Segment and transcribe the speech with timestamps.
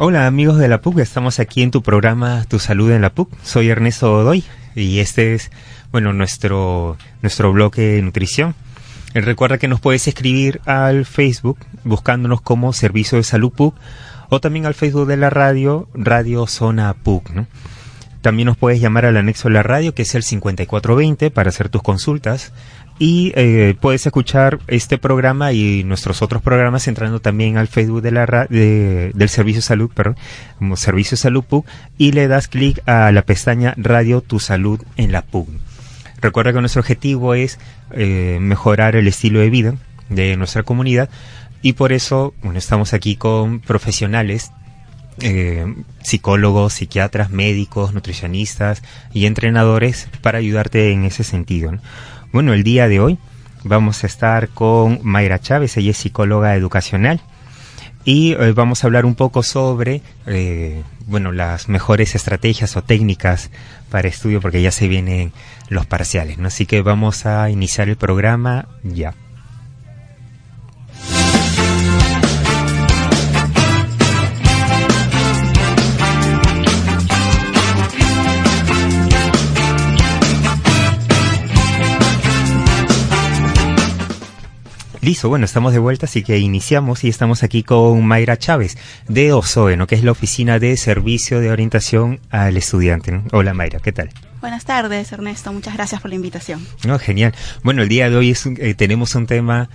[0.00, 3.36] Hola amigos de la PUC, estamos aquí en tu programa Tu Salud en la PUC.
[3.42, 4.44] Soy Ernesto Godoy
[4.76, 5.50] y este es,
[5.90, 8.54] bueno, nuestro, nuestro bloque de nutrición.
[9.14, 13.74] Eh, recuerda que nos puedes escribir al Facebook buscándonos como Servicio de Salud PUC
[14.28, 17.30] o también al Facebook de la radio, Radio Zona PUC.
[17.30, 17.48] ¿no?
[18.20, 21.70] También nos puedes llamar al anexo de la radio, que es el 5420, para hacer
[21.70, 22.52] tus consultas.
[23.00, 28.10] Y eh, puedes escuchar este programa y nuestros otros programas entrando también al Facebook de
[28.10, 30.16] la del Servicio Salud, perdón,
[30.58, 31.64] como Servicio Salud PUC,
[31.96, 35.48] y le das clic a la pestaña Radio Tu Salud en la PUC.
[36.20, 37.60] Recuerda que nuestro objetivo es
[37.92, 39.74] eh, mejorar el estilo de vida
[40.08, 41.08] de nuestra comunidad
[41.62, 44.50] y por eso bueno, estamos aquí con profesionales,
[45.20, 45.66] eh,
[46.02, 51.72] psicólogos, psiquiatras, médicos, nutricionistas y entrenadores para ayudarte en ese sentido.
[52.30, 53.18] Bueno, el día de hoy
[53.64, 57.20] vamos a estar con Mayra Chávez, ella es psicóloga educacional
[58.04, 63.50] y eh, vamos a hablar un poco sobre eh, bueno las mejores estrategias o técnicas
[63.90, 65.32] para estudio porque ya se vienen
[65.70, 66.48] los parciales, ¿no?
[66.48, 69.14] Así que vamos a iniciar el programa ya.
[85.08, 88.76] Listo, bueno, estamos de vuelta, así que iniciamos y estamos aquí con Mayra Chávez
[89.08, 89.86] de OSOE, ¿no?
[89.86, 93.22] que es la Oficina de Servicio de Orientación al Estudiante.
[93.32, 94.10] Hola Mayra, ¿qué tal?
[94.42, 95.50] Buenas tardes, Ernesto.
[95.50, 96.60] Muchas gracias por la invitación.
[96.86, 97.34] No, genial.
[97.62, 99.70] Bueno, el día de hoy eh, tenemos un tema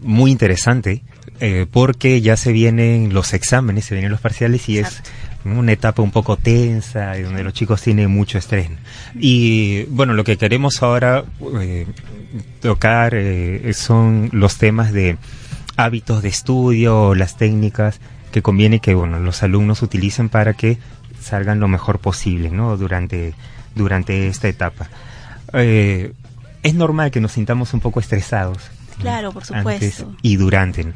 [0.00, 1.02] muy interesante
[1.40, 5.02] eh, porque ya se vienen los exámenes, se vienen los parciales y es
[5.44, 8.70] una etapa un poco tensa y donde los chicos tienen mucho estrés.
[9.18, 11.24] Y bueno, lo que queremos ahora
[11.60, 11.86] eh,
[12.60, 15.16] tocar eh, son los temas de
[15.76, 18.00] hábitos de estudio, las técnicas
[18.32, 20.78] que conviene que bueno, los alumnos utilicen para que
[21.20, 22.76] salgan lo mejor posible ¿no?
[22.76, 23.34] durante,
[23.74, 24.88] durante esta etapa.
[25.52, 26.12] Eh,
[26.62, 28.70] es normal que nos sintamos un poco estresados.
[28.98, 30.12] Claro, por supuesto.
[30.22, 30.92] y durante.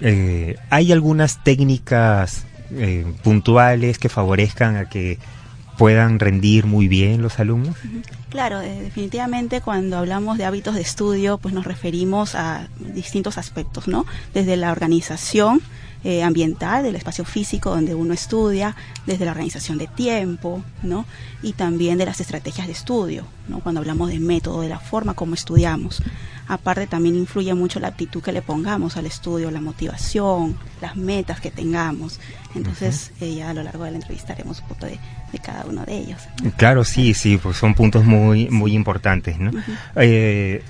[0.00, 2.44] Eh, ¿Hay algunas técnicas
[3.22, 5.18] puntuales que favorezcan a que
[5.78, 7.76] puedan rendir muy bien los alumnos?
[8.28, 13.88] Claro, eh, definitivamente cuando hablamos de hábitos de estudio, pues nos referimos a distintos aspectos,
[13.88, 14.06] ¿no?
[14.34, 15.60] Desde la organización
[16.04, 18.74] eh, ambiental del espacio físico donde uno estudia,
[19.06, 21.06] desde la organización de tiempo, ¿no?
[21.42, 23.60] Y también de las estrategias de estudio, ¿no?
[23.60, 26.02] Cuando hablamos de método, de la forma como estudiamos.
[26.52, 31.40] Aparte también influye mucho la actitud que le pongamos al estudio, la motivación, las metas
[31.40, 32.20] que tengamos.
[32.54, 34.98] Entonces eh, ya a lo largo de la entrevista haremos un poco de,
[35.42, 36.20] cada uno de ellos.
[36.58, 39.50] Claro, sí, sí, pues son puntos muy, muy importantes, ¿no?
[39.96, 40.62] Eh,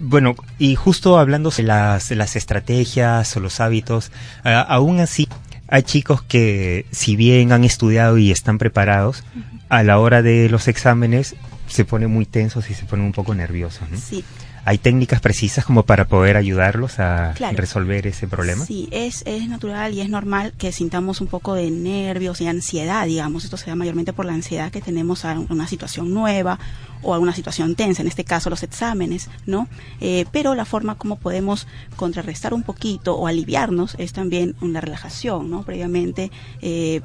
[0.00, 5.28] bueno, y justo hablando de las, las estrategias o los hábitos, aún así
[5.68, 9.22] hay chicos que si bien han estudiado y están preparados,
[9.68, 11.36] a la hora de los exámenes
[11.68, 13.86] se ponen muy tensos y se ponen un poco nerviosos.
[13.90, 13.98] ¿no?
[13.98, 14.24] Sí.
[14.68, 18.64] ¿Hay técnicas precisas como para poder ayudarlos a resolver ese problema?
[18.64, 23.06] Sí, es, es natural y es normal que sintamos un poco de nervios y ansiedad,
[23.06, 23.44] digamos.
[23.44, 26.58] Esto se da mayormente por la ansiedad que tenemos a una situación nueva
[27.02, 29.68] o a una situación tensa, en este caso los exámenes, ¿no?
[30.00, 35.48] Eh, pero la forma como podemos contrarrestar un poquito o aliviarnos es también una relajación,
[35.48, 35.62] ¿no?
[35.62, 36.32] Previamente.
[36.60, 37.02] Eh,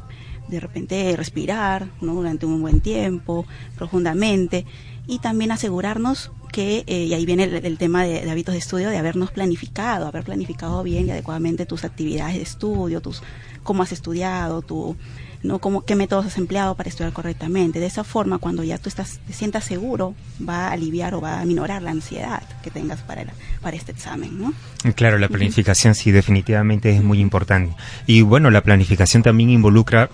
[0.48, 2.14] de repente respirar ¿no?
[2.14, 3.46] durante un buen tiempo,
[3.78, 4.66] profundamente,
[5.08, 8.98] y también asegurarnos que, eh, y ahí viene el, tema de, hábitos de estudio, de
[8.98, 13.24] habernos planificado, haber planificado bien y adecuadamente tus actividades de estudio, tus
[13.64, 14.96] cómo has estudiado, tu,
[15.44, 15.60] ¿no?
[15.60, 17.80] Cómo, qué métodos has empleado para estudiar correctamente.
[17.80, 20.16] De esa forma, cuando ya tú estás, te sientas seguro,
[20.48, 23.26] va a aliviar o va a minorar la ansiedad que tengas para,
[23.62, 24.40] para este examen.
[24.40, 24.54] ¿no?
[24.96, 27.76] Claro, la planificación sí, definitivamente es muy importante.
[28.08, 30.10] Y bueno, la planificación también involucra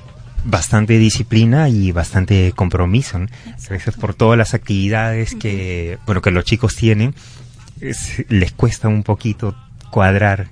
[0.47, 3.19] bastante disciplina y bastante compromiso.
[3.19, 3.27] ¿no?
[3.99, 7.13] por todas las actividades que, bueno, que los chicos tienen,
[8.29, 9.55] les cuesta un poquito
[9.91, 10.47] cuadrar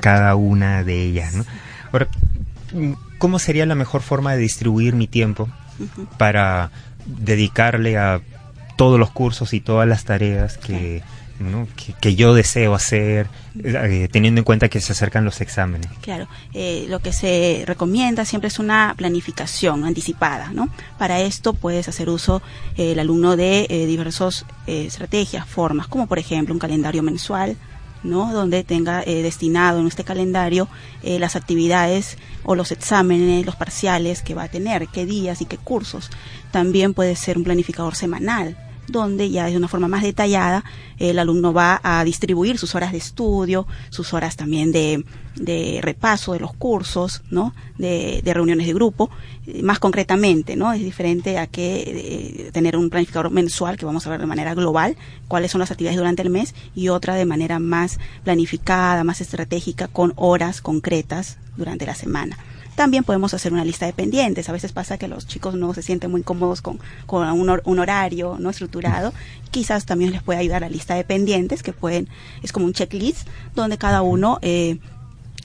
[0.00, 1.34] cada una de ellas.
[1.34, 1.44] ¿no?
[1.92, 2.08] Ahora,
[3.18, 5.48] ¿cómo sería la mejor forma de distribuir mi tiempo
[6.16, 6.70] para
[7.04, 8.20] dedicarle a
[8.76, 11.02] todos los cursos y todas las tareas que
[12.00, 13.28] que, yo deseo hacer,
[13.62, 15.90] eh, teniendo en cuenta que se acercan los exámenes.
[16.00, 20.50] Claro, eh, lo que se recomienda siempre es una planificación anticipada.
[20.52, 20.68] ¿no?
[20.98, 22.42] Para esto puedes hacer uso
[22.76, 27.56] eh, el alumno de diversas estrategias, formas, como por ejemplo un calendario mensual,
[28.02, 28.32] ¿no?
[28.32, 30.68] donde tenga destinado en este calendario
[31.02, 35.56] las actividades o los exámenes, los parciales que va a tener, qué días y qué
[35.56, 36.10] cursos.
[36.50, 38.56] También puede ser un planificador semanal
[38.88, 40.64] donde ya de una forma más detallada
[40.98, 45.04] el alumno va a distribuir sus horas de estudio, sus horas también de,
[45.36, 47.54] de repaso de los cursos, ¿no?
[47.78, 49.10] De, de, reuniones de grupo,
[49.62, 50.72] más concretamente, ¿no?
[50.72, 54.54] Es diferente a que eh, tener un planificador mensual que vamos a ver de manera
[54.54, 54.96] global
[55.28, 59.88] cuáles son las actividades durante el mes y otra de manera más planificada, más estratégica
[59.88, 62.38] con horas concretas durante la semana.
[62.74, 64.48] También podemos hacer una lista de pendientes.
[64.48, 67.78] A veces pasa que los chicos no se sienten muy cómodos con, con un, un,
[67.78, 69.12] horario no estructurado.
[69.50, 72.08] Quizás también les puede ayudar la lista de pendientes, que pueden,
[72.42, 74.78] es como un checklist, donde cada uno eh,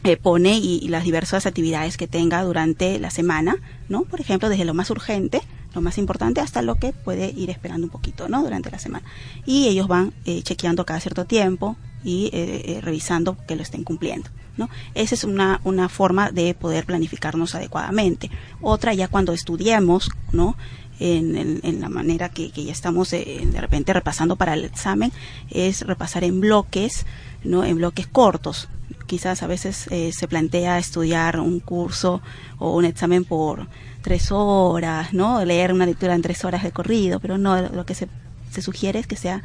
[0.03, 3.57] eh, pone y, y, las diversas actividades que tenga durante la semana,
[3.89, 4.03] ¿no?
[4.03, 5.41] Por ejemplo, desde lo más urgente,
[5.75, 8.41] lo más importante, hasta lo que puede ir esperando un poquito, ¿no?
[8.41, 9.05] Durante la semana.
[9.45, 14.29] Y ellos van eh, chequeando cada cierto tiempo y eh, revisando que lo estén cumpliendo.
[14.59, 14.69] ¿No?
[14.93, 18.29] Esa es una, una forma de poder planificarnos adecuadamente.
[18.61, 20.55] Otra ya cuando estudiemos, ¿no?
[20.99, 24.65] En, en, en, la manera que, que ya estamos eh, de repente repasando para el
[24.65, 25.13] examen
[25.49, 27.05] es repasar en bloques,
[27.45, 27.63] ¿no?
[27.63, 28.67] En bloques cortos.
[29.07, 32.21] Quizás a veces eh, se plantea estudiar un curso
[32.57, 33.67] o un examen por
[34.01, 35.43] tres horas, ¿no?
[35.45, 38.09] Leer una lectura en tres horas de corrido, pero no, lo que se,
[38.51, 39.41] se sugiere es que sea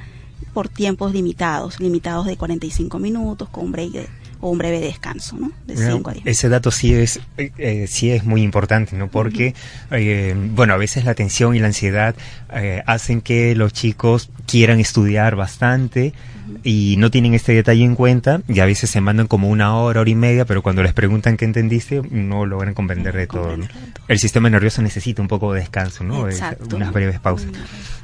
[0.52, 4.08] por tiempos limitados, limitados de 45 minutos con un break de,
[4.40, 5.52] o un breve descanso, ¿no?
[5.66, 6.26] De 5 a 10.
[6.26, 9.08] Ese dato sí es, eh, sí es muy importante, ¿no?
[9.08, 9.54] Porque,
[9.90, 9.98] uh -huh.
[9.98, 12.14] eh, bueno, a veces la tensión y la ansiedad
[12.52, 16.60] eh, hacen que los chicos quieran estudiar bastante uh -huh.
[16.62, 20.00] y no tienen este detalle en cuenta y a veces se mandan como una hora,
[20.00, 23.66] hora y media, pero cuando les preguntan qué entendiste, no logran comprender de todo, ¿no?
[24.08, 26.28] El sistema nervioso necesita un poco de descanso, ¿no?
[26.28, 26.76] Exacto.
[26.76, 27.50] Unas breves pausas.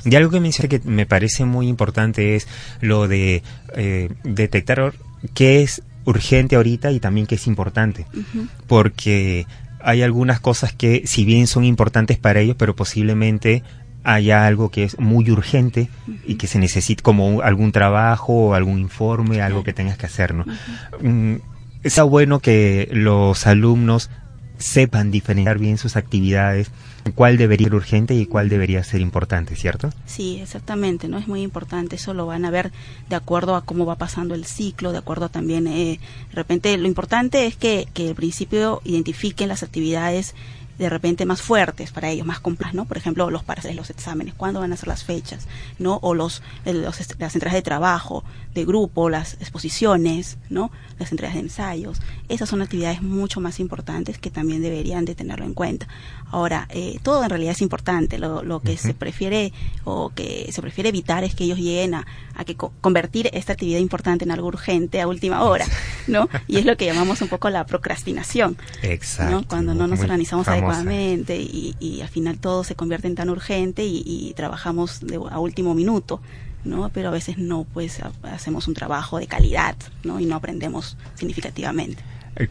[0.04, 2.48] Y algo que mencioné que me parece muy importante es
[2.80, 3.42] lo de
[3.76, 4.94] eh, detectar
[5.34, 8.06] qué es urgente ahorita y también que es importante.
[8.14, 8.48] Uh -huh.
[8.66, 9.46] Porque
[9.82, 13.62] hay algunas cosas que, si bien son importantes para ellos, pero posiblemente
[14.02, 16.20] haya algo que es muy urgente uh -huh.
[16.26, 20.34] y que se necesite como algún trabajo o algún informe, algo que tengas que hacer,
[20.34, 20.44] ¿no?
[20.44, 21.40] Uh -huh.
[21.82, 24.10] Está bueno que los alumnos
[24.58, 26.70] sepan diferenciar bien sus actividades,
[27.14, 29.90] cuál debería ser urgente y cuál debería ser importante, ¿cierto?
[30.06, 31.18] Sí, exactamente, ¿no?
[31.18, 32.72] Es muy importante, eso lo van a ver
[33.08, 36.00] de acuerdo a cómo va pasando el ciclo, de acuerdo también, eh,
[36.30, 40.34] de repente, lo importante es que, que al principio identifiquen las actividades
[40.80, 42.86] de repente más fuertes para ellos, más complejas, ¿no?
[42.86, 45.46] Por ejemplo, los parciales, los exámenes, cuándo van a ser las fechas,
[45.78, 45.98] ¿no?
[46.00, 48.24] O los, los, las entregas de trabajo,
[48.54, 50.70] de grupo, las exposiciones, ¿no?
[50.98, 52.00] Las entregas de ensayos.
[52.30, 55.86] Esas son actividades mucho más importantes que también deberían de tenerlo en cuenta.
[56.30, 58.18] Ahora, eh, todo en realidad es importante.
[58.18, 58.78] Lo, lo que uh -huh.
[58.78, 59.52] se prefiere
[59.84, 63.52] o que se prefiere evitar es que ellos lleguen a, a que co convertir esta
[63.52, 65.66] actividad importante en algo urgente a última hora,
[66.06, 66.28] ¿no?
[66.46, 68.56] Y es lo que llamamos un poco la procrastinación.
[68.82, 69.30] Exacto.
[69.32, 69.46] ¿no?
[69.46, 70.64] Cuando no nos organizamos famosa.
[70.64, 75.16] adecuadamente y, y, al final todo se convierte en tan urgente y, y trabajamos de,
[75.16, 76.20] a último minuto.
[76.64, 76.90] ¿no?
[76.90, 80.20] Pero a veces no, pues hacemos un trabajo de calidad, ¿no?
[80.20, 82.02] Y no aprendemos significativamente.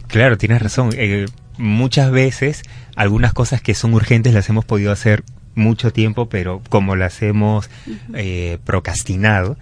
[0.07, 0.91] Claro, tienes razón.
[0.93, 1.25] Eh,
[1.57, 2.63] muchas veces
[2.95, 5.23] algunas cosas que son urgentes las hemos podido hacer
[5.55, 7.97] mucho tiempo, pero como las hemos uh -huh.
[8.15, 9.57] eh, procrastinado,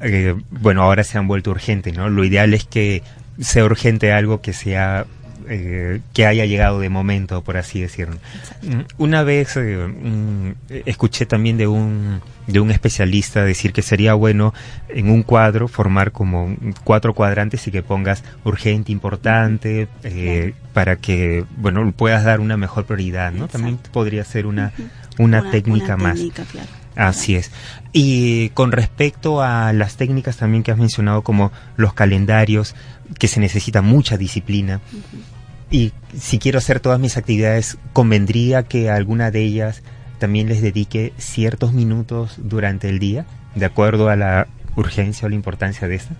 [0.00, 2.08] eh, bueno, ahora se han vuelto urgentes, ¿no?
[2.08, 3.02] Lo ideal es que
[3.40, 5.06] sea urgente algo que sea
[5.48, 8.16] eh, que haya llegado de momento, por así decirlo.
[8.34, 8.94] Exacto.
[8.98, 10.50] Una vez eh, mm,
[10.86, 14.54] escuché también de un de un especialista decir que sería bueno
[14.88, 20.72] en un cuadro formar como cuatro cuadrantes y que pongas urgente, importante, eh, claro.
[20.72, 23.46] para que bueno puedas dar una mejor prioridad, ¿no?
[23.46, 23.52] Exacto.
[23.58, 24.86] También podría ser una uh -huh.
[25.18, 26.14] una, una, técnica una más.
[26.14, 26.68] Técnica, claro.
[26.96, 27.50] Así es.
[27.92, 32.74] Y con respecto a las técnicas también que has mencionado como los calendarios,
[33.18, 34.80] que se necesita mucha disciplina.
[34.92, 35.35] Uh -huh.
[35.70, 39.82] Y si quiero hacer todas mis actividades, convendría que alguna de ellas
[40.18, 45.34] también les dedique ciertos minutos durante el día, de acuerdo a la urgencia o la
[45.34, 46.14] importancia de esta?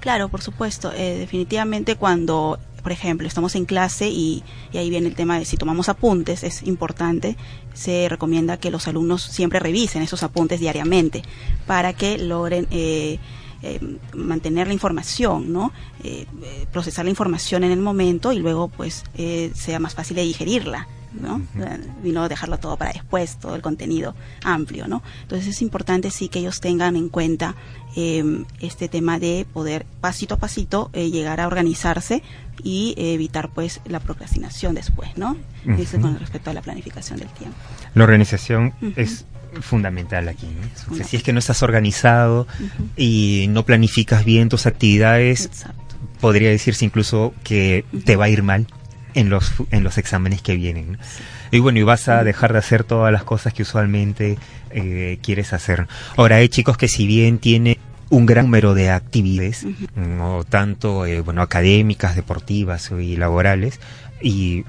[0.00, 0.92] Claro, por supuesto.
[0.92, 5.44] Eh, definitivamente cuando, por ejemplo, estamos en clase y, y, ahí viene el tema de
[5.44, 7.36] si tomamos apuntes, es importante,
[7.74, 11.22] se recomienda que los alumnos siempre revisen esos apuntes diariamente
[11.66, 12.66] para que logren...
[12.70, 13.18] Eh,
[13.62, 13.80] eh,
[14.14, 15.72] mantener la información, ¿no?
[16.04, 16.26] Eh,
[16.72, 20.86] procesar la información en el momento y luego pues eh, sea más fácil de digerirla.
[21.12, 21.36] ¿no?
[21.36, 21.80] Uh -huh.
[22.04, 25.02] Y no dejarlo todo para después, todo el contenido amplio, ¿no?
[25.22, 27.54] Entonces es importante sí que ellos tengan en cuenta
[27.96, 32.22] eh, este tema de poder pasito a pasito eh, llegar a organizarse
[32.62, 35.32] y eh, evitar pues la procrastinación después, ¿no?
[35.64, 35.78] Uh -huh.
[35.78, 37.56] Eso con respecto a la planificación del tiempo.
[37.94, 38.92] La organización uh -huh.
[38.96, 39.24] es
[39.60, 40.46] fundamental aquí.
[40.46, 40.92] ¿no?
[40.92, 42.46] O sea, si es que no estás organizado
[42.96, 45.96] y no planificas bien tus actividades, Exacto.
[46.20, 48.66] podría decirse incluso que te va a ir mal
[49.14, 50.98] en los, en los exámenes que vienen.
[51.50, 54.38] Y bueno, y vas a dejar de hacer todas las cosas que usualmente
[54.70, 55.88] eh, quieres hacer.
[56.16, 57.78] Ahora, hay chicos que si bien tienen
[58.10, 63.80] un gran número de actividades, no tanto eh, bueno académicas, deportivas y laborales,
[64.20, 64.64] y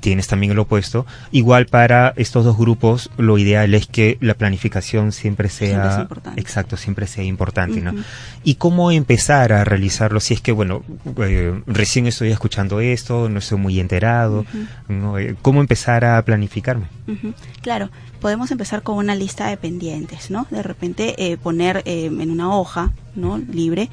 [0.00, 1.06] tienes también el opuesto.
[1.30, 7.06] Igual para estos dos grupos, lo ideal es que la planificación siempre sea, exacto, siempre
[7.06, 7.94] sea importante, ¿no?
[8.42, 10.82] Y cómo empezar a realizarlo si es que, bueno,
[11.18, 14.44] eh, recién estoy escuchando esto, no estoy muy enterado,
[14.88, 15.18] ¿no?
[15.18, 16.86] Eh, ¿cómo empezar a planificarme?
[17.60, 20.46] Claro, podemos empezar con una lista de pendientes, ¿no?
[20.50, 23.38] De repente eh, poner en una hoja, ¿no?
[23.38, 23.90] Libre,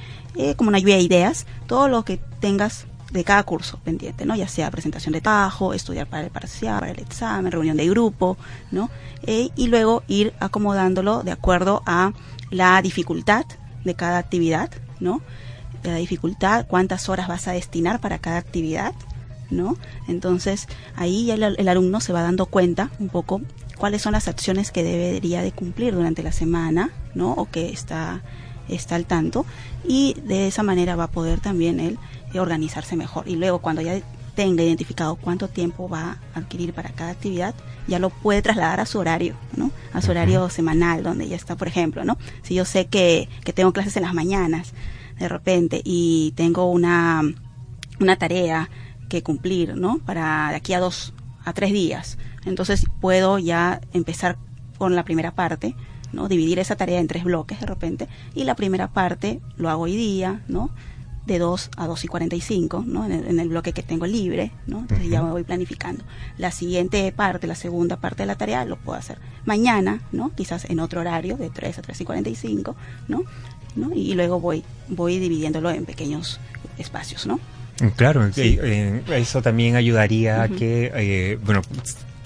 [0.55, 4.36] como una lluvia de ideas, todo lo que tengas de cada curso pendiente, ¿no?
[4.36, 8.38] Ya sea presentación de tajo, estudiar para el parcial, para el examen, reunión de grupo,
[8.72, 8.89] ¿no?
[9.24, 12.13] Eh, y luego ir acomodándolo de acuerdo a
[12.50, 13.46] la dificultad
[13.84, 15.22] de cada actividad, ¿no?
[15.84, 18.94] La dificultad, cuántas horas vas a destinar para cada actividad,
[19.50, 19.77] ¿no?
[20.08, 23.41] Entonces, ahí ya el, el alumno se va dando cuenta un poco
[23.77, 27.34] cuáles son las acciones que debería de cumplir durante la semana, ¿no?
[27.34, 28.22] O que está,
[28.70, 29.46] está al tanto.
[29.86, 31.98] Y de esa manera va a poder también él
[32.39, 33.27] organizarse mejor.
[33.27, 34.00] Y luego cuando ya
[34.35, 37.53] tenga identificado cuánto tiempo va a adquirir para cada actividad,
[37.88, 39.71] ya lo puede trasladar a su horario, ¿no?
[39.93, 42.17] A su horario semanal, donde ya está, por ejemplo, ¿no?
[42.41, 44.73] Si yo sé que, que tengo clases en las mañanas,
[45.19, 47.21] de repente, y tengo una,
[48.00, 48.69] una tarea
[49.09, 50.00] que cumplir, ¿no?
[50.00, 52.17] Para de aquí a dos, a tres días.
[52.45, 54.38] Entonces puedo ya empezar
[54.77, 55.75] con la primera parte,
[56.13, 56.27] ¿no?
[56.27, 59.95] Dividir esa tarea en tres bloques de repente, y la primera parte lo hago hoy
[59.95, 60.71] día, ¿no?
[61.25, 63.05] De 2 a 2 y 45, ¿no?
[63.05, 64.79] En el, en el bloque que tengo libre, ¿no?
[64.79, 66.03] Entonces ya me voy planificando.
[66.37, 70.31] La siguiente parte, la segunda parte de la tarea, lo puedo hacer mañana, ¿no?
[70.35, 72.75] Quizás en otro horario, de 3 a 3 y 45,
[73.07, 73.23] ¿no?
[73.75, 73.93] ¿no?
[73.93, 76.39] Y, luego voy, voy dividiéndolo en pequeños
[76.77, 77.39] espacios, ¿no?
[77.95, 81.61] Claro, eh, eso también ayudaría a que, eh, bueno,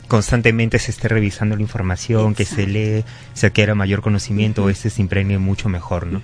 [0.08, 5.02] constantemente se esté revisando la información, que se lee, se adquiera mayor conocimiento, ese se
[5.02, 6.22] impregne mucho mejor, ¿no?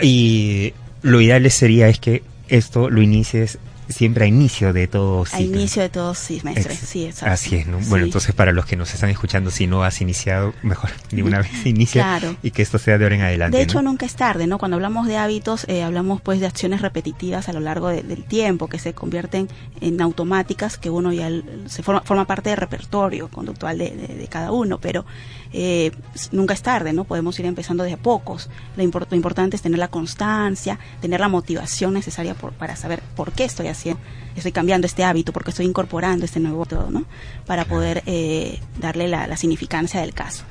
[0.00, 0.72] Y
[1.02, 3.58] lo ideal sería es que esto lo inicies
[3.92, 5.38] siempre a inicio de todo ciclo.
[5.38, 7.32] A inicio de todo semestre, sí, exacto.
[7.32, 7.78] Así es, ¿no?
[7.88, 11.38] Bueno, entonces para los que nos están escuchando, si no has iniciado, mejor de una
[11.38, 13.56] vez inicia y que esto sea de ahora en adelante.
[13.56, 14.58] De hecho, nunca es tarde, ¿no?
[14.58, 18.68] Cuando hablamos de hábitos, eh, hablamos pues de acciones repetitivas a lo largo del tiempo,
[18.68, 19.48] que se convierten
[19.80, 21.30] en automáticas, que uno ya
[21.66, 25.04] se forma, forma parte del repertorio conductual de, de, cada uno, pero
[25.52, 25.92] eh,
[26.30, 27.04] nunca es tarde, ¿no?
[27.04, 28.48] Podemos ir empezando de a pocos.
[28.76, 33.32] Lo, lo importante es tener la constancia, tener la motivación necesaria por, para saber por
[33.32, 33.81] qué estoy haciendo,
[34.36, 37.04] estoy cambiando este hábito, porque estoy incorporando este nuevo todo, ¿no?
[37.46, 40.44] Para poder eh, darle la, la, significancia del caso.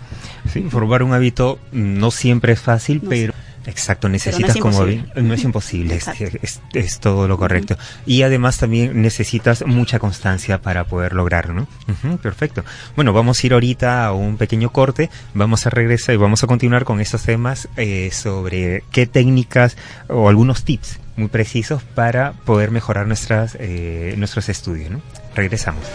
[0.51, 3.33] Sí, formar un hábito no siempre es fácil, pero
[3.65, 7.77] Exacto, necesitas como no es imposible, es, es, todo lo correcto.
[8.05, 12.17] Y además también necesitas mucha constancia para poder lograrlo, ¿no?
[12.17, 12.63] perfecto.
[12.95, 16.47] Bueno, vamos a ir ahorita a un pequeño corte, vamos a regresar y vamos a
[16.47, 22.71] continuar con estos temas eh, sobre qué técnicas o algunos tips muy precisos para poder
[22.71, 25.01] mejorar nuestras, eh, nuestros estudios, ¿no?
[25.35, 25.85] Regresamos.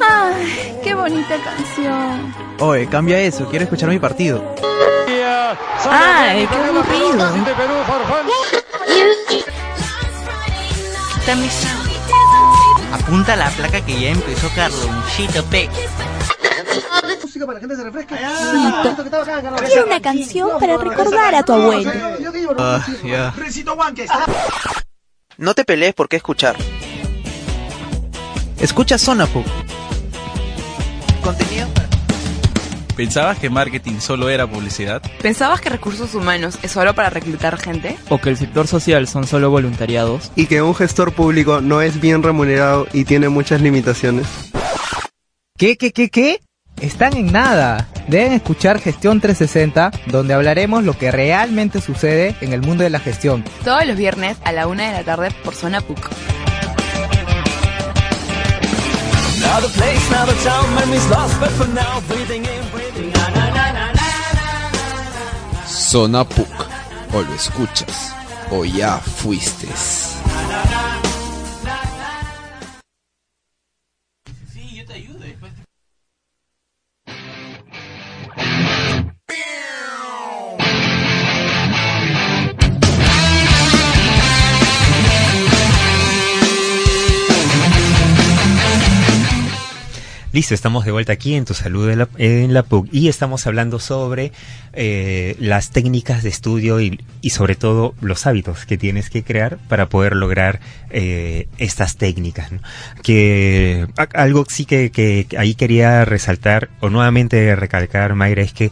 [0.00, 2.34] Ay, qué bonita canción.
[2.58, 4.54] Oye, cambia eso, quiero escuchar mi partido.
[5.90, 7.28] Ay, qué aburrido.
[13.08, 15.66] Apunta la placa que ya empezó Carlonchito P.
[19.66, 21.90] Quiero una canción para recordar a tu abuelo.
[22.58, 23.32] Ah, ya.
[25.38, 26.54] No te pelees por qué escuchar.
[28.60, 29.42] Escucha Sonapu.
[31.22, 31.66] Contenido
[32.98, 35.00] ¿Pensabas que marketing solo era publicidad?
[35.22, 37.96] ¿Pensabas que recursos humanos es solo para reclutar gente?
[38.08, 40.32] ¿O que el sector social son solo voluntariados?
[40.34, 44.26] ¿Y que un gestor público no es bien remunerado y tiene muchas limitaciones?
[45.56, 46.40] ¿Qué, qué, qué, qué?
[46.80, 47.86] Están en nada.
[48.08, 52.98] Deben escuchar Gestión 360, donde hablaremos lo que realmente sucede en el mundo de la
[52.98, 53.44] gestión.
[53.62, 56.10] Todos los viernes a la una de la tarde por Zona PUC.
[65.90, 66.46] Zona PUC.
[67.14, 68.12] O lo escuchas,
[68.50, 69.68] o ya fuiste.
[90.38, 93.80] Listo, estamos de vuelta aquí en Tu Salud en la, en PUC y estamos hablando
[93.80, 94.30] sobre
[94.72, 99.88] eh, las técnicas de estudio y, sobre todo los hábitos que tienes que crear para
[99.88, 102.52] poder lograr eh, estas técnicas.
[103.02, 108.70] Que algo sí que, que ahí quería resaltar o nuevamente recalcar, Mayra, es que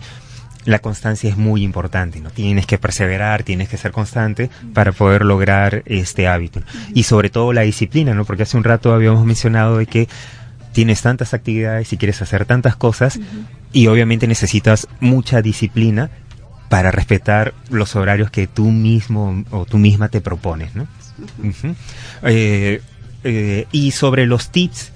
[0.66, 2.30] la constancia es muy importante, ¿no?
[2.30, 6.60] Tienes que perseverar, tienes que ser constante para poder lograr este hábito.
[6.94, 8.24] Y sobre todo la disciplina, ¿no?
[8.24, 10.08] Porque hace un rato habíamos mencionado de que
[10.76, 13.18] tienes tantas actividades y quieres hacer tantas cosas
[13.72, 16.10] y obviamente necesitas mucha disciplina
[16.68, 20.82] para respetar los horarios que tú mismo o tú misma te propones, ¿no?
[21.38, 21.74] Uh -huh.
[22.24, 22.82] eh,
[23.24, 24.92] eh, y sobre los tips,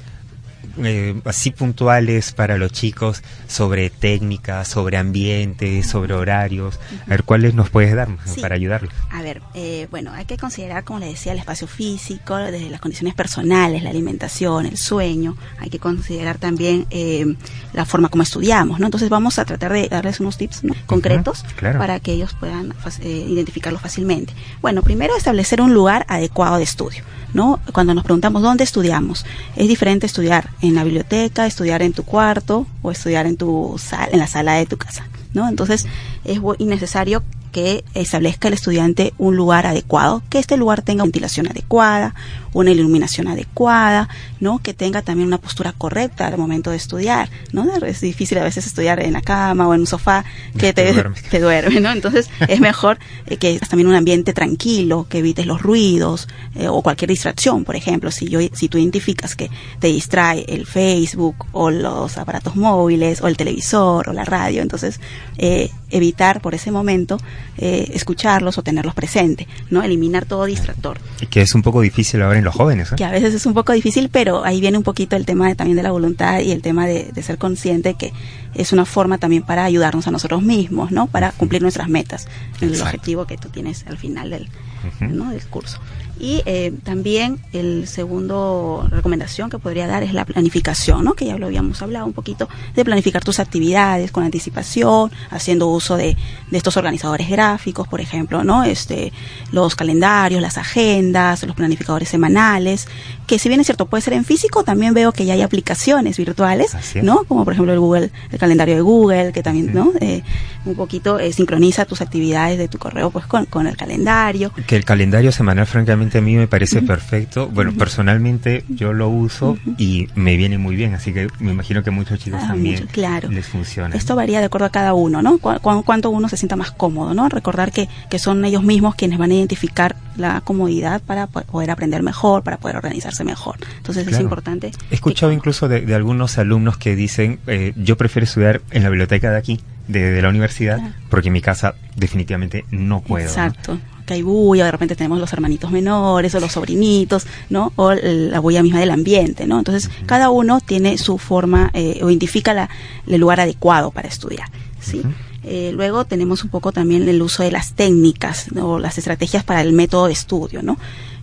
[0.85, 6.79] eh, así puntuales para los chicos sobre técnicas, sobre ambiente, sobre horarios.
[7.07, 8.41] A ver, ¿cuáles nos puedes dar sí.
[8.41, 8.93] para ayudarlos?
[9.11, 12.81] A ver, eh, bueno, hay que considerar, como le decía, el espacio físico, desde las
[12.81, 15.37] condiciones personales, la alimentación, el sueño.
[15.59, 17.37] Hay que considerar también eh,
[17.73, 18.87] la forma como estudiamos, ¿no?
[18.87, 20.75] Entonces vamos a tratar de darles unos tips ¿no?
[20.87, 21.79] concretos uh -huh, claro.
[21.79, 24.33] para que ellos puedan eh, identificarlos fácilmente.
[24.61, 27.03] Bueno, primero establecer un lugar adecuado de estudio,
[27.35, 27.61] ¿no?
[27.73, 29.25] Cuando nos preguntamos dónde estudiamos,
[29.57, 34.09] es diferente estudiar en la biblioteca, estudiar en tu cuarto o estudiar en tu sala,
[34.13, 35.49] en la sala de tu casa, ¿no?
[35.49, 35.87] Entonces
[36.25, 37.23] es innecesario
[37.53, 42.15] que establezca el estudiante un lugar adecuado, que este lugar tenga ventilación adecuada,
[42.53, 44.09] una iluminación adecuada,
[44.41, 44.59] ¿no?
[44.59, 47.67] Que tenga también una postura correcta al momento de estudiar, ¿no?
[47.85, 50.25] Es difícil a veces estudiar en la cama o en un sofá
[50.59, 51.17] que te, te, duerme.
[51.31, 51.91] te duerme, ¿no?
[51.91, 56.83] Entonces es mejor eh, que también un ambiente tranquilo, que evites los ruidos eh, o
[56.83, 61.71] cualquier distracción, por ejemplo, si yo si tú identificas que te distrae el Facebook o
[61.71, 65.01] los aparatos móviles o el televisor o la radio, entonces
[65.39, 67.19] eh, evitar por ese momento
[67.59, 69.83] eh, escucharlos o tenerlos presente, ¿no?
[69.83, 70.99] Eliminar todo distractor.
[71.29, 72.97] Que es un poco difícil ahora en los jóvenes, ¿eh?
[72.97, 75.55] Que a veces es un poco difícil, pero ahí viene un poquito el tema de,
[75.55, 78.13] también de la voluntad y el tema de, de, ser consciente que
[78.55, 81.07] es una forma también para ayudarnos a nosotros mismos, ¿no?
[81.07, 82.67] Para cumplir nuestras metas, Exacto.
[82.67, 85.09] el objetivo que tú tienes al final del, uh -huh.
[85.11, 85.31] ¿no?
[85.31, 85.79] del curso.
[86.21, 91.15] Y eh, también el segundo recomendación que podría dar es la planificación, ¿no?
[91.15, 95.97] Que ya lo habíamos hablado un poquito, de planificar tus actividades con anticipación, haciendo uso
[95.97, 96.17] de,
[96.51, 98.65] de estos organizadores gráficos, por ejemplo, ¿no?
[98.65, 99.13] Este,
[99.51, 102.87] los calendarios, las agendas, los planificadores semanales,
[103.27, 106.19] que si bien es cierto puede ser en físico, también veo que ya hay aplicaciones
[106.19, 107.25] virtuales, ¿no?
[107.25, 109.93] Como por ejemplo el Google, el calendario de Google, que también, ¿no?
[110.01, 110.23] Eh,
[110.65, 114.53] un poquito eh, sincroniza tus actividades de tu correo pues con, con el calendario.
[114.67, 117.49] Que el calendario semanal, francamente, a mí me parece perfecto.
[117.49, 121.91] Bueno, personalmente yo lo uso y me viene muy bien, así que me imagino que
[121.91, 123.29] muchos chicos ah, también mucho, claro.
[123.31, 123.95] les funciona.
[123.95, 125.39] Esto varía de acuerdo a cada uno, ¿no?
[125.39, 127.29] Cu cu cuánto uno se sienta más cómodo, ¿no?
[127.29, 132.03] Recordar que, que son ellos mismos quienes van a identificar la comodidad para poder aprender
[132.03, 133.57] mejor, para poder organizarse mejor.
[133.77, 134.17] Entonces claro.
[134.17, 134.71] es importante.
[134.91, 135.37] He escuchado que...
[135.37, 139.39] incluso de, de, algunos alumnos que dicen, eh, yo prefiero estudiar en la biblioteca de
[139.39, 140.95] aquí, de, de la universidad, claro.
[141.09, 143.27] porque en mi casa definitivamente no puedo.
[143.27, 143.75] Exacto.
[143.75, 144.00] ¿no?
[144.11, 147.73] Que hay bulla, de repente tenemos los hermanitos menores o los sobrinitos, ¿no?
[147.77, 149.59] O la bulla misma del ambiente, ¿no?
[149.59, 150.07] Entonces, uh -huh.
[150.07, 152.69] cada uno tiene su forma eh, o identifica la,
[153.07, 154.49] el lugar adecuado para estudiar,
[154.81, 154.99] ¿sí?
[154.99, 155.15] Uh -huh.
[155.45, 158.73] Eh, luego tenemos un poco también el uso de las técnicas ¿no?
[158.73, 160.77] o las estrategias para el método de estudio, ¿no?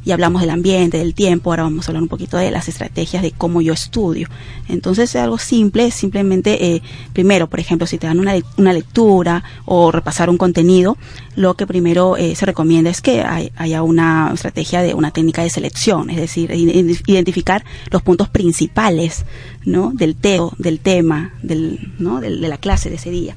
[0.07, 3.21] Y hablamos del ambiente, del tiempo, ahora vamos a hablar un poquito de las estrategias
[3.21, 4.29] de cómo yo estudio.
[4.69, 9.43] Entonces es algo simple, simplemente, eh, primero, por ejemplo, si te dan una, una lectura
[9.65, 10.95] o repasar un contenido,
[11.35, 15.43] lo que primero eh, se recomienda es que hay, haya una estrategia de una técnica
[15.43, 19.25] de selección, es decir, identificar los puntos principales
[19.65, 19.91] ¿no?
[19.93, 22.21] del teo, del tema, del, ¿no?
[22.21, 23.35] de, de la clase de ese día.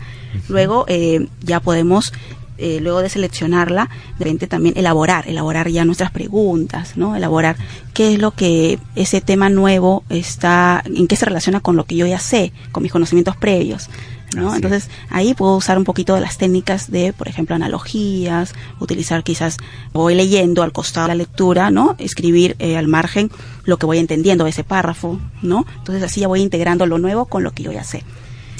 [0.48, 2.12] Luego eh, ya podemos
[2.60, 7.16] eh, luego de seleccionarla, de repente también elaborar, elaborar ya nuestras preguntas, ¿no?
[7.16, 7.56] Elaborar
[7.94, 11.96] qué es lo que ese tema nuevo está, en qué se relaciona con lo que
[11.96, 13.88] yo ya sé, con mis conocimientos previos.
[14.36, 14.54] ¿no?
[14.54, 19.56] Entonces ahí puedo usar un poquito de las técnicas de, por ejemplo, analogías, utilizar quizás,
[19.92, 21.96] voy leyendo al costado de la lectura, ¿no?
[21.98, 23.30] Escribir eh, al margen
[23.64, 25.66] lo que voy entendiendo de ese párrafo, ¿no?
[25.78, 28.04] Entonces así ya voy integrando lo nuevo con lo que yo ya sé.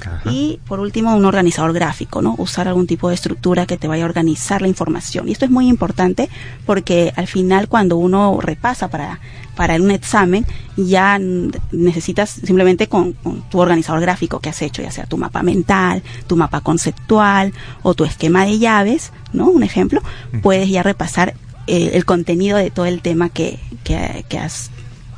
[0.04, 0.30] Ajá.
[0.30, 2.34] Y por último, un organizador gráfico, ¿no?
[2.38, 5.28] Usar algún tipo de estructura que te vaya a organizar la información.
[5.28, 6.28] Y esto es muy importante
[6.66, 9.20] porque al final cuando uno repasa para,
[9.56, 11.18] para un examen, ya
[11.72, 16.02] necesitas simplemente con, con, tu organizador gráfico que has hecho, ya sea tu mapa mental,
[16.26, 19.48] tu mapa conceptual o tu esquema de llaves, ¿no?
[19.48, 20.02] Un ejemplo,
[20.42, 21.34] puedes ya repasar
[21.66, 24.70] eh, el contenido de todo el tema que, que, que has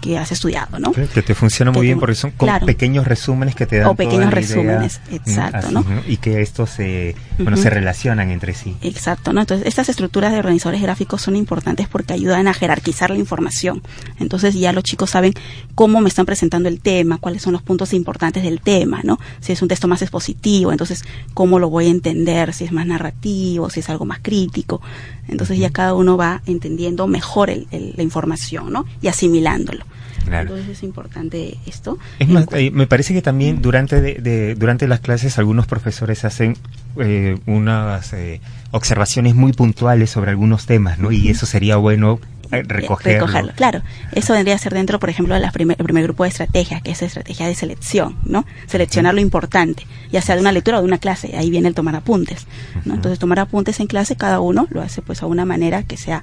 [0.03, 0.93] que has estudiado, ¿no?
[0.93, 2.67] Claro, que te funciona muy Que te- bien porque son claro.
[2.67, 5.85] pequeños resúmenes que te dan O pequeños toda la resúmenes, Mm, exacto, así, ¿no?
[6.09, 7.63] Y que estos se, bueno, Ujú.
[7.63, 8.77] se relacionan entre sí.
[8.83, 9.41] Exacto, ¿no?
[9.41, 13.81] Entonces, estas estructuras de organizadores gráficos son importantes porque ayudan a jerarquizar la información.
[14.19, 15.33] Entonces, ya los chicos saben
[15.75, 19.19] cómo me están presentando el tema, cuáles son los puntos importantes del tema, ¿no?
[19.41, 22.87] Si es un texto más expositivo, entonces, cómo lo voy a entender, si es más
[22.87, 24.83] narrativo, si es algo más crítico.
[25.29, 28.85] Entonces, ya cada uno va entendiendo mejor el- el- la información, ¿no?
[29.01, 29.85] Y asimilándolo.
[30.25, 30.51] Claro.
[30.51, 31.99] Entonces, es importante esto.
[32.19, 36.25] Es más, eh, me parece que también durante de, de- durante las clases algunos profesores
[36.25, 36.57] hacen
[36.99, 41.11] eh, unas eh, observaciones muy puntuales sobre algunos temas, ¿no?
[41.13, 42.21] Y eso sería bueno
[42.53, 43.27] eh, recogerlo.
[43.27, 43.53] recogerlo.
[43.57, 46.29] Claro, eso vendría a ser dentro, por ejemplo, de la primer, el primer grupo de
[46.31, 48.45] estrategias, que es estrategia de selección, ¿no?
[48.67, 51.75] Seleccionar lo importante, ya sea de una lectura o de una clase, ahí viene el
[51.75, 52.47] tomar apuntes,
[52.85, 52.95] ¿no?
[52.95, 56.23] Entonces, tomar apuntes en clase, cada uno lo hace pues a una manera que sea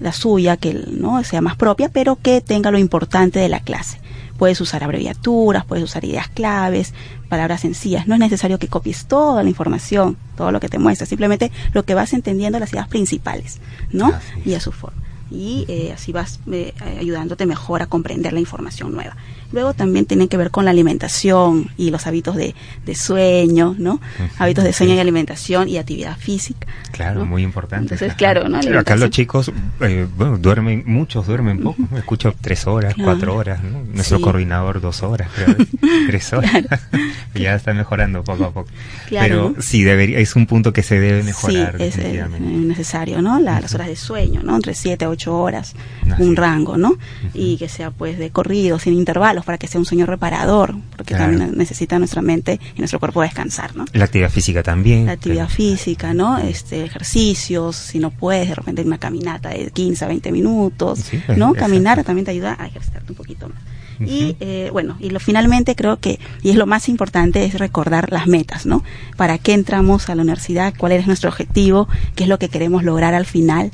[0.00, 4.00] la suya, que no sea más propia, pero que tenga lo importante de la clase.
[4.36, 6.94] Puedes usar abreviaturas, puedes usar ideas claves,
[7.28, 8.06] palabras sencillas.
[8.06, 11.84] No es necesario que copies toda la información, todo lo que te muestra, simplemente lo
[11.84, 13.60] que vas entendiendo las ideas principales,
[13.92, 14.12] ¿no?
[14.44, 15.02] Y a su forma.
[15.30, 19.16] Y eh, así vas eh, ayudándote mejor a comprender la información nueva.
[19.52, 24.00] Luego también tienen que ver con la alimentación y los hábitos de, de sueño, ¿no?
[24.38, 26.66] Hábitos de sueño y alimentación y actividad física.
[26.92, 27.26] Claro, ¿no?
[27.26, 27.94] muy importante.
[27.94, 28.60] Entonces, claro, ¿no?
[28.60, 31.82] Claro, acá los chicos, eh, bueno, duermen, muchos duermen poco.
[31.96, 33.12] Escucho tres horas, Claro.
[33.12, 33.82] cuatro horas, ¿no?
[33.94, 34.22] Nuestro Sí.
[34.22, 35.56] coordinador dos horas, creo.
[36.08, 36.52] tres horas.
[37.34, 38.68] ya está mejorando poco a poco.
[39.06, 41.76] Claro, Pero sí, debería, es un punto que se debe mejorar.
[41.78, 42.48] Sí, es, eh, definitivamente.
[42.68, 43.38] necesario, ¿no?
[43.40, 44.54] La- las horas de sueño, ¿no?
[44.56, 45.74] Entre 7 a 8 horas,
[46.10, 46.98] Así un rango, ¿no?
[47.34, 51.14] Y que sea pues de corrido, sin intervalos, para que sea un sueño reparador, porque
[51.14, 51.32] Claro.
[51.32, 53.84] también necesita nuestra mente y nuestro cuerpo descansar, ¿no?
[53.92, 55.06] La actividad física también.
[55.06, 56.38] La actividad física, ¿no?
[56.38, 61.16] Este, ejercicios, si no puedes, de repente una caminata de 15 a 20 minutos, Sí,
[61.36, 61.50] ¿no?
[61.50, 61.54] exacto.
[61.54, 63.58] Caminar también te ayuda a ejercitarte un poquito más.
[64.00, 68.12] Y eh, bueno, y lo finalmente creo que, y es lo más importante, es recordar
[68.12, 68.84] las metas, ¿no?
[69.16, 70.72] ¿Para qué entramos a la universidad?
[70.78, 71.88] ¿Cuál es nuestro objetivo?
[72.14, 73.72] ¿Qué es lo que queremos lograr al final?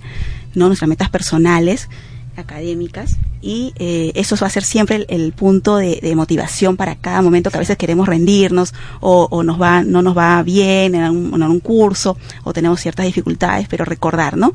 [0.55, 0.68] ¿No?
[0.68, 1.90] Nuestras metas personales,
[2.37, 6.97] académicas, y eh, eso va a ser siempre el, el punto de, de motivación para
[6.97, 10.94] cada momento que a veces queremos rendirnos o, o nos va, no nos va bien
[10.94, 14.53] en un, en un curso o tenemos ciertas dificultades, pero recordar, ¿no?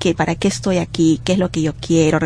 [0.00, 2.18] que para qué estoy aquí, qué es lo que yo quiero,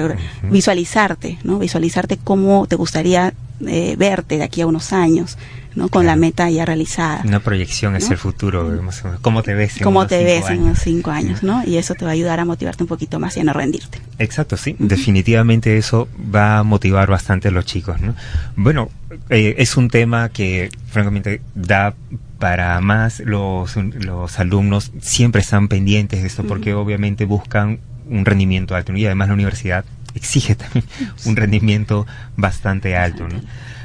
[0.44, 1.59] visualizarte, ¿no?
[1.59, 3.35] Visualizarte cómo te gustaría
[3.66, 5.37] eh, verte de aquí a unos años,
[5.74, 5.88] ¿no?
[5.88, 7.22] Con la meta ya realizada.
[7.24, 8.12] Una proyección hacia ¿No?
[8.14, 8.82] el futuro.
[8.82, 9.20] más o menos.
[9.20, 11.62] ¿Cómo te ves en Cómo unos te cinco ves en unos cinco años, ¿no?
[11.64, 14.00] Y eso te va a ayudar a motivarte un poquito más y a no rendirte.
[14.18, 14.76] Exacto, sí.
[14.78, 18.14] Definitivamente eso va a motivar bastante a los chicos, ¿no?
[18.56, 18.90] Bueno,
[19.30, 21.94] eh, es un tema que francamente da
[22.38, 28.74] para más los, los alumnos siempre están pendientes de esto porque obviamente buscan un rendimiento
[28.74, 29.84] alto y además la universidad
[30.14, 30.84] exige también
[31.24, 32.06] un rendimiento
[32.37, 33.40] bastante alto, ¿no?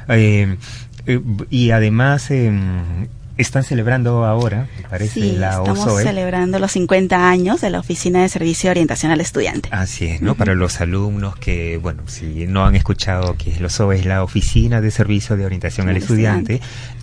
[0.10, 0.58] Eh,
[1.10, 2.52] eh, y además eh,
[3.38, 6.04] están celebrando ahora, me parece, Sí, la estamos OSOE.
[6.04, 9.70] celebrando los 50 años de la Oficina de Servicio de Orientación al Estudiante.
[9.72, 10.36] Así es, ¿no?
[10.36, 14.82] Para los alumnos que, bueno, si no han escuchado que lo SOE es la Oficina
[14.82, 16.60] de Servicio de Orientación Al Estudiante,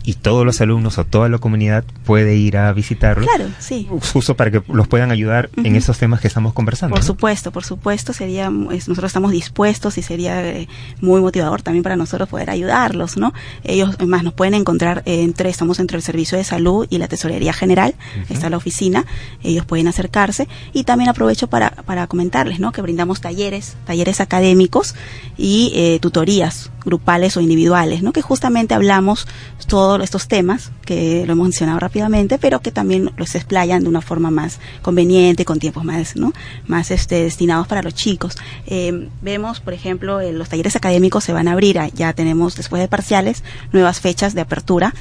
[0.07, 3.27] y todos los alumnos o toda la comunidad puede ir a visitarlo.
[3.27, 3.89] Claro, sí.
[4.13, 6.95] Justo para que los puedan ayudar en esos temas que estamos conversando.
[6.95, 7.07] Por ¿no?
[7.07, 10.69] supuesto, por supuesto, sería, nosotros estamos dispuestos y sería eh,
[11.01, 13.35] muy motivador también para nosotros poder ayudarlos, ¿no?
[13.65, 17.53] Ellos, más, nos pueden encontrar entre, estamos entre el Servicio de Salud y la Tesorería
[17.53, 17.97] General,
[18.29, 19.07] está la oficina,
[19.43, 22.71] ellos pueden acercarse y también aprovecho para, para comentarles, ¿no?
[22.71, 24.95] Que brindamos talleres, talleres académicos
[25.37, 28.13] y eh, tutorías grupales o individuales, ¿no?
[28.13, 29.27] Que justamente hablamos
[29.67, 34.01] todos estos temas que lo hemos mencionado rápidamente, pero que también los explayan de una
[34.01, 36.33] forma más conveniente, con tiempos más, ¿no?
[36.67, 38.37] Más este, destinados para los chicos.
[38.67, 42.57] Eh, vemos, por ejemplo, eh, los talleres académicos se van a abrir, ah, ya tenemos
[42.57, 44.95] después de parciales nuevas fechas de apertura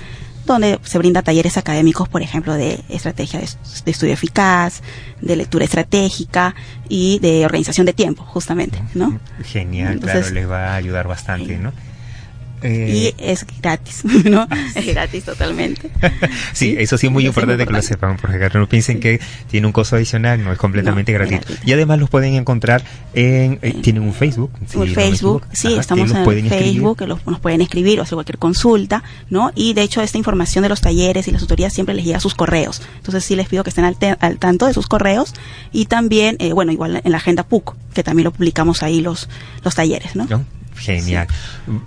[0.46, 3.48] donde se brinda talleres académicos, por ejemplo, de estrategia de,
[3.86, 4.82] de estudio eficaz,
[5.22, 6.56] de lectura estratégica
[6.90, 9.20] y de organización de tiempo, justamente, ¿no?
[9.44, 11.74] Genial, Entonces- claro, les va a ayudar bastante, ¿no?
[12.66, 14.48] Y Eh, es gratis, ¿no?
[14.76, 15.90] Es gratis totalmente.
[16.54, 19.00] sí, eso sí es muy eso es muy importante que lo sepan, porque no piensen
[19.00, 21.46] que tiene un costo adicional, no es completamente No, gratuito.
[21.48, 21.70] gratuito.
[21.70, 25.82] Y además los pueden encontrar en, eh, tienen un Facebook, no me Facebook, sí, Ajá,
[25.82, 26.50] estamos en escribir.
[26.52, 29.52] Facebook, que los- nos pueden escribir o hacer cualquier consulta, ¿no?
[29.56, 32.22] Y de hecho esta información de los talleres y las tutorías siempre les llega a
[32.22, 32.82] sus correos.
[32.98, 35.34] Entonces sí les pido que estén al, te- al tanto de sus correos
[35.72, 39.30] y también, eh, bueno, igual en la agenda PUC, que también lo publicamos ahí los,
[39.64, 40.26] los talleres, ¿no?
[40.30, 40.46] ¿no?
[40.78, 41.28] Genial.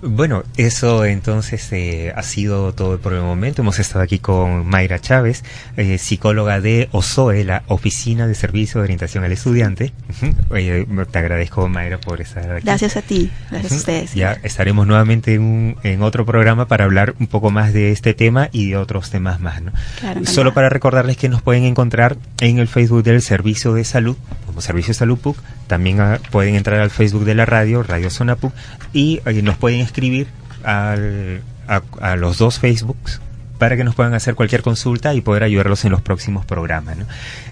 [0.01, 3.61] Bueno, eso entonces eh, ha sido todo por el momento.
[3.61, 5.43] Hemos estado aquí con Mayra Chávez,
[5.77, 9.93] eh, psicóloga de OSOE, la Oficina de Servicio de Orientación al Estudiante.
[11.11, 12.65] Te agradezco, Mayra, por estar aquí.
[12.65, 14.13] Gracias a ti, gracias a ustedes.
[14.15, 18.13] Ya estaremos nuevamente en, un- en otro programa para hablar un poco más de este
[18.13, 19.61] tema y de otros temas más.
[19.61, 19.71] ¿no?
[19.99, 20.25] Claro.
[20.25, 24.17] Solo para recordarles que nos pueden encontrar en el Facebook del Servicio de Salud,
[24.59, 25.37] como Servicio de Salud PUC.
[25.67, 28.53] También ah, pueden entrar al Facebook de la radio, Radio Zona PUC,
[28.93, 30.27] y eh, nos pueden escribir
[30.63, 33.21] al- a, a los dos Facebooks
[33.57, 36.97] para que nos puedan hacer cualquier consulta y poder ayudarlos en los próximos programas.
[36.97, 37.05] ¿no?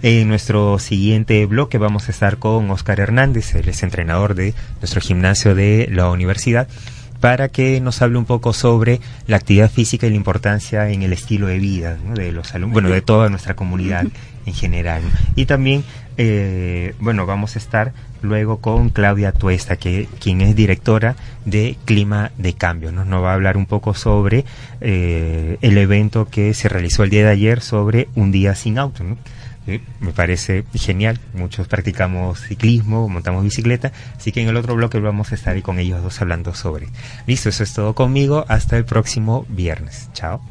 [0.04, 5.02] En nuestro siguiente bloque vamos a estar con Oscar Hernández, él es entrenador de nuestro
[5.02, 6.68] gimnasio de la universidad,
[7.20, 11.12] para que nos hable un poco sobre la actividad física y la importancia en el
[11.14, 12.14] estilo de vida ¿no?
[12.16, 14.06] de los alumnos, bueno, de toda nuestra comunidad
[14.46, 15.02] en general.
[15.04, 15.10] ¿no?
[15.36, 15.84] Y también,
[16.18, 22.32] eh, bueno, vamos a estar luego con Claudia Tuesta, que quien es directora de Clima
[22.38, 22.92] de Cambio.
[22.92, 23.06] ¿no?
[23.06, 24.46] Nos va a hablar un poco sobre
[24.82, 29.04] eh, el evento que se realizó el día de ayer sobre un día sin auto.
[30.00, 31.20] me parece genial.
[31.34, 35.78] Muchos practicamos ciclismo, montamos bicicleta, así que en el otro bloque vamos a estar con
[35.78, 36.88] ellos dos hablando sobre.
[37.28, 38.46] Listo, eso es todo conmigo.
[38.48, 40.10] Hasta el próximo viernes.
[40.14, 40.42] Chao.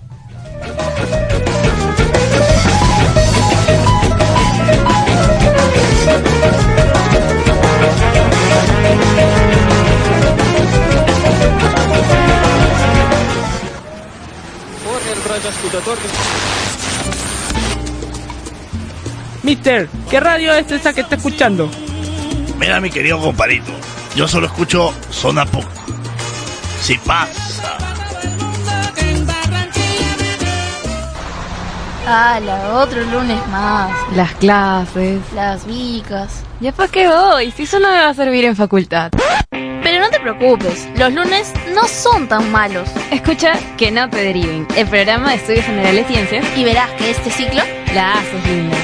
[19.42, 21.70] Mister, ¿qué radio es esa que está escuchando?
[22.58, 23.72] Mira, mi querido compadrito,
[24.16, 25.64] yo solo escucho Zona Pop.
[26.80, 27.95] Si pasa.
[32.06, 33.90] Ala, otro lunes más.
[34.14, 35.20] Las clases.
[35.34, 36.42] Las vicas.
[36.60, 37.50] ¿Ya para qué voy?
[37.50, 39.10] Si eso no me va a servir en facultad.
[39.50, 42.88] Pero no te preocupes, los lunes no son tan malos.
[43.10, 44.66] Escucha que no te deriven.
[44.76, 46.44] El programa de estudios generales ciencias.
[46.56, 47.62] Y verás que este ciclo
[47.94, 48.76] La haces linda.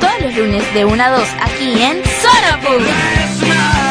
[0.00, 3.88] todos los lunes de 1 a 2 aquí en Zona Pub.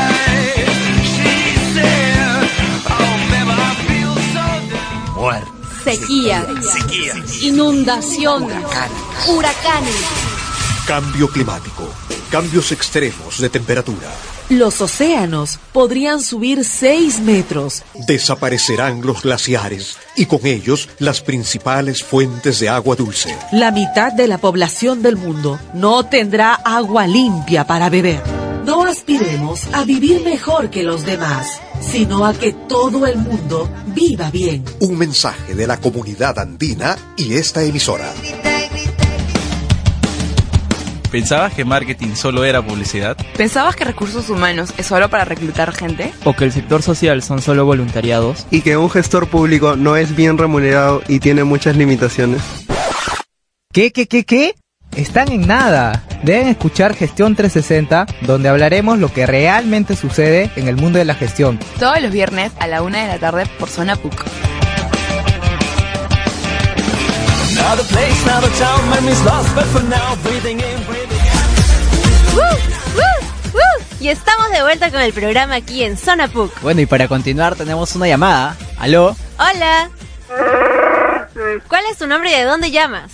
[5.15, 5.56] Muerte.
[5.87, 7.13] Sequía, Sequía.
[7.43, 8.43] inundación,
[9.29, 9.95] huracanes.
[10.85, 11.87] Cambio climático.
[12.29, 14.09] Cambios extremos de temperatura.
[14.49, 17.83] Los océanos podrían subir 6 metros.
[18.05, 23.33] Desaparecerán los glaciares y con ellos las principales fuentes de agua dulce.
[23.53, 28.36] La mitad de la población del mundo no tendrá agua limpia para beber.
[28.67, 34.29] No aspiremos a vivir mejor que los demás, sino a que todo el mundo viva
[34.29, 34.65] bien.
[34.81, 38.11] Un mensaje de la comunidad andina y esta emisora.
[41.09, 43.15] ¿Pensabas que marketing solo era publicidad?
[43.37, 46.11] ¿Pensabas que recursos humanos es solo para reclutar gente?
[46.25, 48.47] ¿O que el sector social son solo voluntariados?
[48.51, 52.41] Y que un gestor público no es bien remunerado y tiene muchas limitaciones.
[53.71, 54.55] ¿Qué, qué, qué, qué?
[54.93, 56.03] Están en nada.
[56.23, 61.15] Deben escuchar Gestión 360, donde hablaremos lo que realmente sucede en el mundo de la
[61.15, 61.59] gestión.
[61.79, 64.25] Todos los viernes a la una de la tarde por Zona PUC.
[73.99, 76.61] Y estamos de vuelta con el programa aquí en Zona PUC.
[76.61, 78.55] Bueno, y para continuar tenemos una llamada.
[78.79, 79.15] ¿Aló?
[79.37, 79.89] Hola.
[81.67, 83.11] ¿Cuál es tu nombre y de dónde llamas?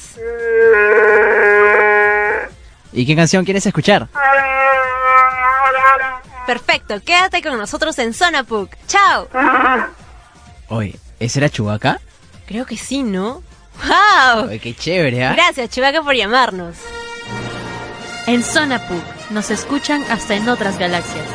[2.93, 4.07] ¿Y qué canción quieres escuchar?
[6.45, 8.75] Perfecto, quédate con nosotros en Zona PUC.
[8.87, 9.27] ¡Chao!
[10.67, 11.99] Oye, ¿ese era Chubaca?
[12.45, 13.41] Creo que sí, ¿no?
[13.87, 14.47] ¡Wow!
[14.47, 15.33] Oye, qué chévere, ¿ah?
[15.33, 16.75] Gracias, Chubaca, por llamarnos.
[18.27, 21.25] En Zona PUC nos escuchan hasta en otras galaxias.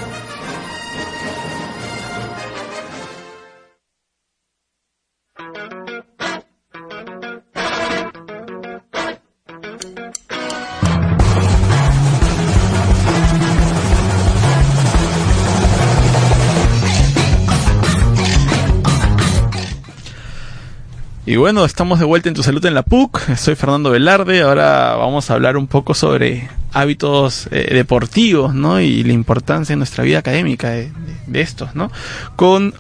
[21.29, 23.37] Y bueno, estamos de vuelta en Tu Salud en la PUC.
[23.37, 24.41] Soy Fernando Velarde.
[24.41, 28.81] Ahora vamos a hablar un poco sobre hábitos eh, deportivos, ¿no?
[28.81, 30.93] Y la importancia en nuestra vida académica de, de-
[31.27, 31.93] de estos, ¿no?
[32.35, 32.73] Con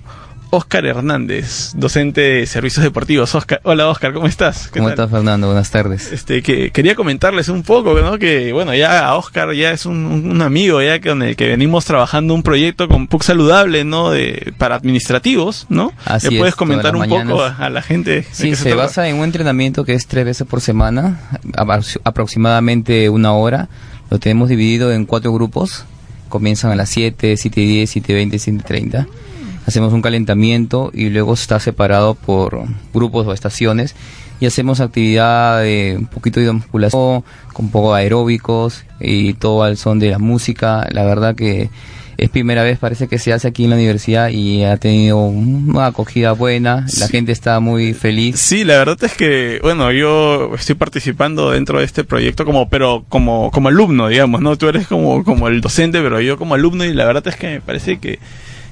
[0.50, 3.34] Oscar Hernández, docente de servicios deportivos.
[3.34, 4.68] Oscar, hola Oscar, ¿cómo estás?
[4.68, 4.94] ¿Qué ¿Cómo tal?
[4.94, 5.46] estás, Fernando?
[5.46, 6.11] Buenas tardes.
[6.11, 8.18] Este, que quería comentarles un poco, ¿no?
[8.18, 12.32] Que, bueno, ya Oscar ya es un, un amigo ya con el que venimos trabajando
[12.32, 14.11] un proyecto con PUC Saludable, ¿no?
[14.11, 15.92] De, para administrativos, ¿no?
[16.06, 18.24] Así ¿Le puedes es, comentar un poco a, a la gente?
[18.32, 18.76] Sí, se, trata?
[18.76, 21.20] basa en un entrenamiento que es tres veces por semana,
[21.58, 23.68] apro- aproximadamente una hora.
[24.11, 25.84] Lo tenemos dividido en cuatro grupos.
[26.30, 29.06] Comienzan a las 7, 7 y 10, 7 y 20, 7 y 30.
[29.68, 32.62] Hacemos un calentamiento y luego está separado por
[32.94, 33.94] grupos o estaciones
[34.40, 39.98] y hacemos actividad de un poquito de musculación, con poco aeróbicos y todo al son
[39.98, 40.88] de la música.
[40.90, 41.68] La verdad que
[42.16, 45.87] es primera vez parece que se hace aquí en la universidad y ha tenido una
[45.87, 48.40] acogida buena, la gente está muy feliz.
[48.40, 53.04] Sí, la verdad es que, bueno, yo estoy participando dentro de este proyecto como, pero
[53.11, 54.57] como, como alumno, digamos, ¿no?
[54.57, 57.48] Tú eres como, como el docente, pero yo como alumno y la verdad es que
[57.48, 58.18] me parece que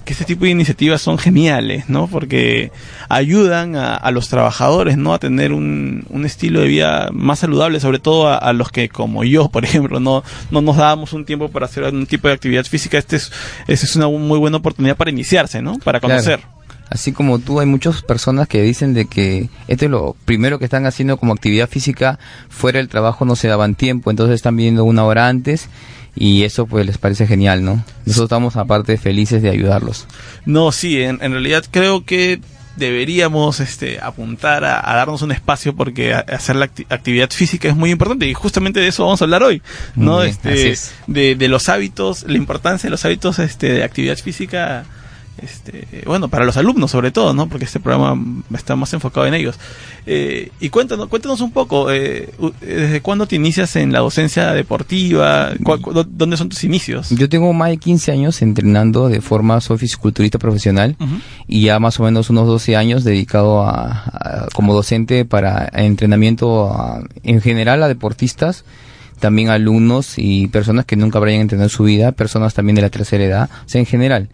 [0.06, 2.06] que este tipo de iniciativas son geniales, ¿no?
[2.06, 2.70] Porque
[3.08, 5.12] ayudan a, los trabajadores, ¿no?
[5.12, 9.24] A tener un, un, estilo de vida más saludable, sobre todo a, los que, como
[9.24, 12.64] yo, por ejemplo, no, no nos dábamos un tiempo para hacer un tipo de actividad
[12.64, 12.96] física.
[12.96, 13.32] Este es,
[13.66, 15.76] esta es una muy buena oportunidad para iniciarse, ¿no?
[15.80, 16.40] Para conocer.
[16.88, 20.64] Así como tú, hay muchas personas que dicen de que esto es lo primero que
[20.66, 24.84] están haciendo como actividad física, fuera del trabajo no se daban tiempo, entonces están viendo
[24.84, 25.68] una hora antes
[26.16, 27.84] y eso pues les parece genial, ¿no?
[28.06, 30.06] Nosotros estamos aparte felices de ayudarlos.
[30.46, 32.40] No, sí, en, realidad creo que
[32.76, 38.26] deberíamos este, apuntar a, darnos un espacio porque hacer la actividad física es muy importante
[38.26, 39.62] y justamente de eso vamos a hablar hoy,
[39.94, 40.22] ¿no?
[40.22, 40.74] este,
[41.06, 44.84] de, de, los hábitos, la importancia de los hábitos este, de actividad física
[45.42, 47.48] este, bueno, para los alumnos sobre todo, ¿no?
[47.48, 49.58] Porque este programa está más enfocado en ellos.
[50.06, 55.52] Eh, y cuéntanos, cuéntanos un poco, eh, ¿desde cuándo te inicias en la docencia deportiva?
[56.08, 57.10] ¿Dónde son tus inicios?
[57.10, 60.96] Yo tengo más de 15 años entrenando de forma, soy fisiculturista profesional
[61.46, 67.40] y ya más o menos unos 12 años dedicado a, como docente para entrenamiento en
[67.40, 68.64] general a deportistas
[69.20, 73.24] también alumnos y personas que nunca habrían entrenado su vida, personas también de la tercera
[73.24, 74.28] edad, o sea, en general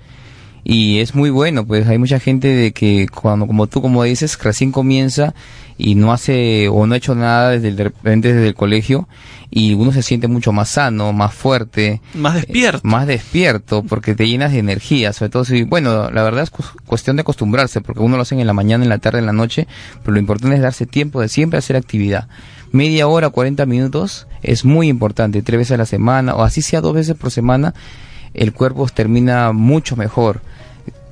[0.65, 4.39] y es muy bueno, pues hay mucha gente de que cuando, como tú como dices,
[4.41, 5.35] recién comienza
[5.77, 9.09] y no hace o no ha hecho nada desde el, de repente desde el colegio
[9.51, 14.29] y uno se siente mucho más sano, más fuerte, más despierto, más despierto porque te
[14.29, 16.51] llenas de energía, sobre todo si, bueno, la verdad es
[16.87, 19.33] cuestión de acostumbrarse porque uno lo hace en la mañana, en la tarde, en la
[19.33, 19.67] noche,
[20.03, 22.29] pero lo importante es darse tiempo de siempre hacer actividad.
[22.71, 26.81] Media hora, 40 minutos es muy importante, tres veces a la semana o así sea
[26.81, 27.75] dos veces por semana,
[28.33, 30.41] el cuerpo termina mucho mejor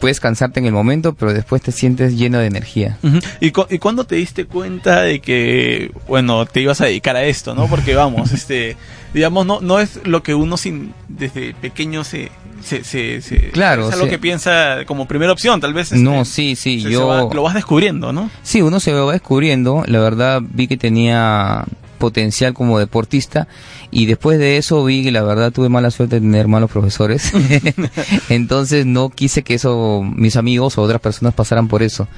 [0.01, 2.99] puedes cansarte en el momento, pero después te sientes lleno de energía.
[3.41, 7.55] ¿Y, ¿Y cuándo te diste cuenta de que, bueno, te ibas a dedicar a esto,
[7.55, 7.69] no?
[7.69, 8.77] Porque vamos, este,
[9.15, 12.31] digamos, no, no es lo que uno sin, desde pequeño se,
[12.63, 15.93] se, se, claro, es algo que piensa como primera opción, tal vez.
[15.93, 17.31] no, este, sí, sí, yo...
[17.33, 18.31] lo vas descubriendo, ¿no?
[18.43, 21.65] Sí, uno se va descubriendo, la verdad vi que tenía
[22.01, 23.47] potencial como deportista.
[23.93, 27.31] Y después de eso vi que la verdad tuve mala suerte de tener malos profesores.
[28.29, 32.09] Entonces no quise que eso mis amigos o otras personas pasaran por eso.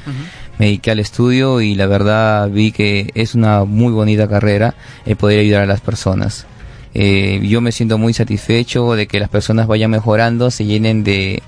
[0.58, 5.16] Me dediqué al estudio y la verdad vi que es una muy bonita carrera el
[5.16, 6.46] poder ayudar a las personas.
[6.94, 11.42] Eh, yo me siento muy satisfecho de que las personas vayan mejorando se llenen de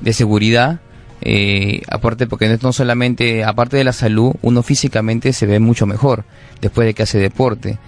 [0.00, 0.80] de seguridad
[1.20, 6.24] eh, aparte porque no solamente, aparte de la salud, uno físicamente se ve mucho mejor
[6.60, 7.78] después de que hace deporte.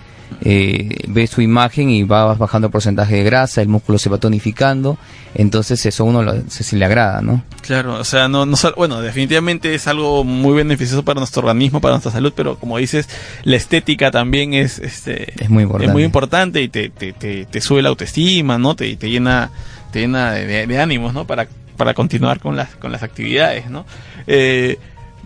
[0.42, 4.18] Eh, ve su imagen y va bajando el porcentaje de grasa, el músculo se va
[4.18, 4.96] tonificando,
[5.34, 7.42] entonces eso a uno se, le agrada, ¿no?
[7.62, 11.94] Claro, o sea, no, no, bueno, definitivamente es algo muy beneficioso para nuestro organismo, para
[11.94, 13.08] nuestra salud, pero como dices,
[13.42, 17.60] la estética también es, este, es muy importante, es muy importante y te, te, te,
[17.60, 18.76] sube la autoestima, ¿no?
[18.76, 19.50] Te, te llena,
[19.90, 21.26] te llena de, de ánimos, ¿no?
[21.26, 21.48] Para
[21.80, 23.86] para continuar con las, con las actividades, ¿no?
[24.26, 24.76] Eh,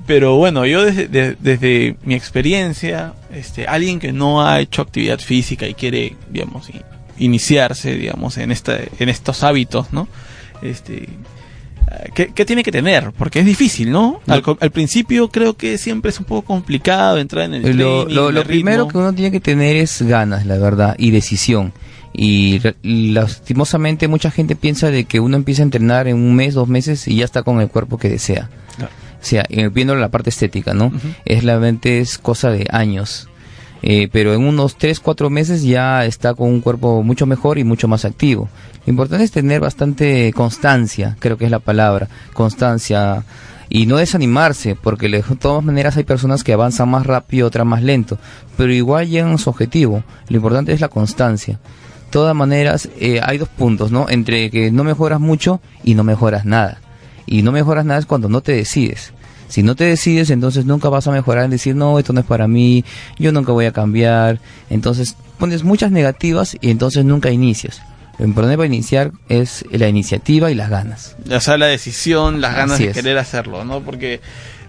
[0.07, 5.67] pero bueno, yo desde, desde, mi experiencia, este, alguien que no ha hecho actividad física
[5.67, 6.71] y quiere, digamos,
[7.19, 10.07] iniciarse, digamos, en, esta, en estos hábitos, ¿no?
[10.63, 11.09] Este,
[12.15, 13.11] ¿qué, tiene que tener?
[13.19, 14.21] Porque es difícil, ¿no?
[14.29, 18.87] Al, principio creo que siempre es un poco complicado entrar en el Lo, lo primero
[18.87, 21.73] que uno tiene que tener es ganas, la verdad, y decisión.
[22.17, 26.69] Y lastimosamente mucha gente piensa de que uno empieza a entrenar en un mes, dos
[26.69, 28.49] meses y ya está con el cuerpo que desea.
[28.81, 30.93] O sea, viendo la parte estética, ¿no?
[31.25, 33.29] Es la mente es cosa de años.
[33.83, 37.65] Eh, pero en unos tres, cuatro meses ya está con un cuerpo mucho mejor y
[37.65, 38.49] mucho más activo.
[38.87, 43.25] Lo importante es tener bastante constancia, creo que es la palabra, constancia
[43.69, 47.83] y no desanimarse, porque de todas maneras hay personas que avanzan más rápido, otras más
[47.83, 48.19] lento,
[48.57, 50.03] pero igual llegan a su objetivo.
[50.29, 51.59] Lo importante es la constancia
[52.15, 54.09] todas maneras, eh, hay dos puntos, ¿no?
[54.09, 56.81] Entre que no mejoras mucho y no mejoras nada.
[57.27, 59.13] Y no mejoras nada es cuando no te decides.
[59.49, 62.27] Si no te decides, entonces nunca vas a mejorar en decir, no, esto no es
[62.27, 62.85] para mí,
[63.19, 64.39] yo nunca voy a cambiar.
[64.71, 67.83] Entonces pones muchas negativas y entonces nunca inicias.
[68.21, 71.17] Lo importante para iniciar es la iniciativa y las ganas.
[71.29, 73.81] O sea, la decisión, las ganas de querer hacerlo, ¿no?
[73.81, 74.21] Porque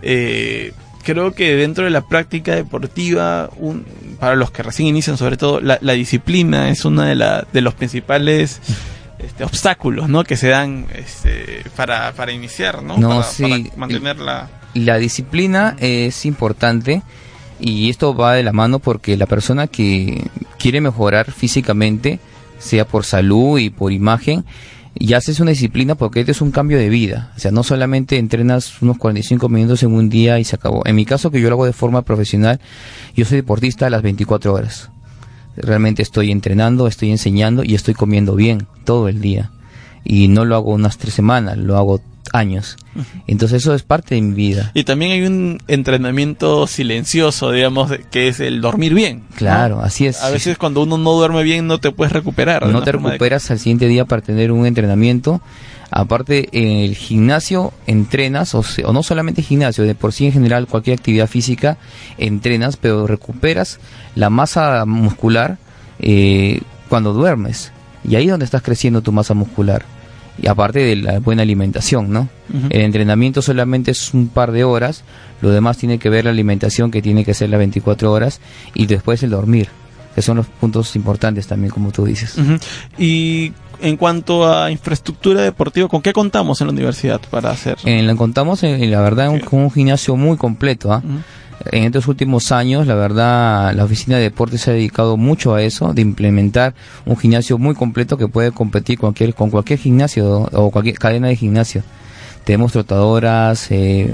[0.02, 0.74] eh,
[1.04, 3.86] creo que dentro de la práctica deportiva, un,
[4.20, 7.74] para los que recién inician sobre todo, la, disciplina es una de, la, de los
[7.74, 8.62] principales
[9.20, 10.24] este, obstáculos, ¿no?
[10.24, 12.98] Que se dan este, para, para iniciar, ¿no?
[12.98, 13.44] No, para, sí.
[13.44, 14.50] para mantener la...
[14.74, 17.02] La disciplina es importante
[17.60, 22.20] y esto va de la mano porque la persona que quiere mejorar físicamente,
[22.60, 24.46] sea por salud y por imagen,
[25.00, 27.32] ya haces una disciplina porque este es un cambio de vida.
[27.36, 30.84] O sea, no solamente entrenas unos 45 minutos en un día y se acabó.
[30.86, 32.60] En mi caso, que yo lo hago de forma profesional,
[33.16, 34.90] yo soy deportista a las 24 horas.
[35.58, 39.52] Realmente estoy entrenando, estoy enseñando y estoy comiendo bien todo el día.
[40.04, 42.02] Y no lo hago unas tres semanas, lo hago
[42.34, 42.78] años.
[43.28, 44.72] Entonces eso es parte de mi vida.
[44.74, 49.24] Y también hay un entrenamiento silencioso, digamos, que es el dormir bien.
[49.30, 49.36] ¿no?
[49.36, 50.22] Claro, así es.
[50.24, 52.66] A veces cuando uno no duerme bien no te puedes recuperar.
[52.68, 55.42] no te recuperas al siguiente día para tener un entrenamiento.
[55.92, 60.34] Aparte, en el gimnasio entrenas, o, se- o no solamente gimnasio, de por sí en
[60.34, 61.78] general cualquier actividad física
[62.18, 63.80] entrenas, pero recuperas
[64.16, 65.58] la masa muscular
[66.00, 66.60] eh,
[66.90, 67.72] cuando duermes.
[68.04, 69.86] Y ahí es donde estás creciendo tu masa muscular.
[70.42, 72.28] Y aparte de la buena alimentación, ¿no?
[72.70, 75.04] El entrenamiento solamente es un par de horas,
[75.42, 78.42] lo demás tiene que ver la alimentación que tiene que ser las 24 horas
[78.74, 79.70] y después el dormir.
[80.14, 82.36] Que son los puntos importantes también, como tú dices.
[82.98, 87.78] Y en cuanto a infraestructura deportiva, ¿con qué contamos en la universidad para hacer?
[87.84, 90.94] Eh, la contamos, en, la verdad, un- con un gimnasio muy completo.
[90.94, 91.04] ¿ah?
[91.72, 95.62] En estos últimos años, la verdad, la oficina de deportes se ha dedicado mucho a
[95.62, 96.74] eso, de implementar
[97.06, 101.36] un gimnasio muy completo que puede competir cualquier, con cualquier gimnasio o cualquier cadena de
[101.36, 101.84] gimnasio.
[102.44, 104.14] Tenemos trotadoras, eh,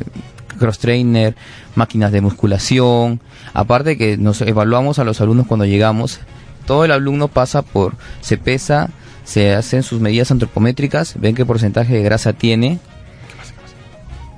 [0.57, 1.35] cross trainer,
[1.75, 3.19] máquinas de musculación.
[3.53, 6.19] Aparte que nos evaluamos a los alumnos cuando llegamos.
[6.65, 8.89] Todo el alumno pasa por, se pesa,
[9.23, 12.79] se hacen sus medidas antropométricas, ven qué porcentaje de grasa tiene,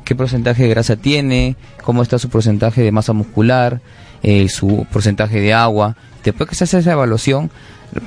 [0.04, 3.82] qué porcentaje de grasa tiene, cómo está su porcentaje de masa muscular,
[4.22, 5.96] eh, su porcentaje de agua.
[6.24, 7.52] Después que se hace esa evaluación,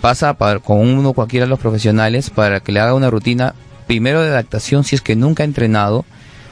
[0.00, 3.54] pasa para- con uno cualquiera de los profesionales para que le haga una rutina,
[3.86, 6.04] primero de adaptación si es que nunca ha entrenado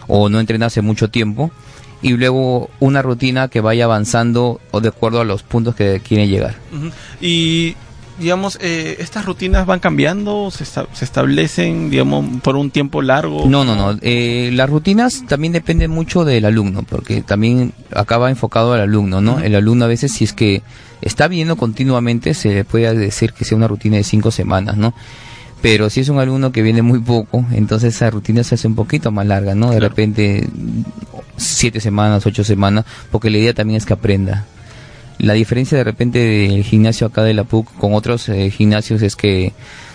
[0.07, 1.51] o no entrena hace mucho tiempo,
[2.03, 6.29] y luego una rutina que vaya avanzando o de acuerdo a los puntos que quiere
[6.29, 6.55] llegar.
[7.21, 7.77] Y
[8.19, 13.45] digamos, eh, estas rutinas van cambiando, se, esta- se establecen, digamos, por un tiempo largo.
[13.47, 13.99] No, no, no.
[14.03, 19.41] Eh, las rutinas también dependen mucho del alumno, porque también acaba enfocado al alumno, ¿no?
[19.41, 20.63] El alumno a veces, si es que
[21.03, 24.95] está viendo continuamente, se le puede decir que sea una rutina de cinco semanas, ¿no?
[25.61, 28.75] Pero si es un alumno que viene muy poco, entonces esa rutina se hace un
[28.75, 29.71] poquito más larga, ¿no?
[29.71, 30.47] De repente,
[31.37, 34.45] siete semanas, ocho semanas, porque la idea también es que aprenda.
[35.19, 39.17] La diferencia de repente del gimnasio acá de la PUC con otros eh, gimnasios es
[39.17, 39.53] que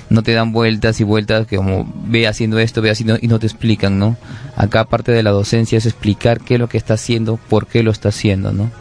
[0.10, 3.40] no te dan vueltas y vueltas que como ve haciendo esto, ve haciendo y no
[3.40, 4.18] te explican, ¿no?
[4.56, 7.84] Acá parte de la docencia es explicar qué es lo que está haciendo, por qué
[7.84, 8.72] lo está haciendo, ¿no?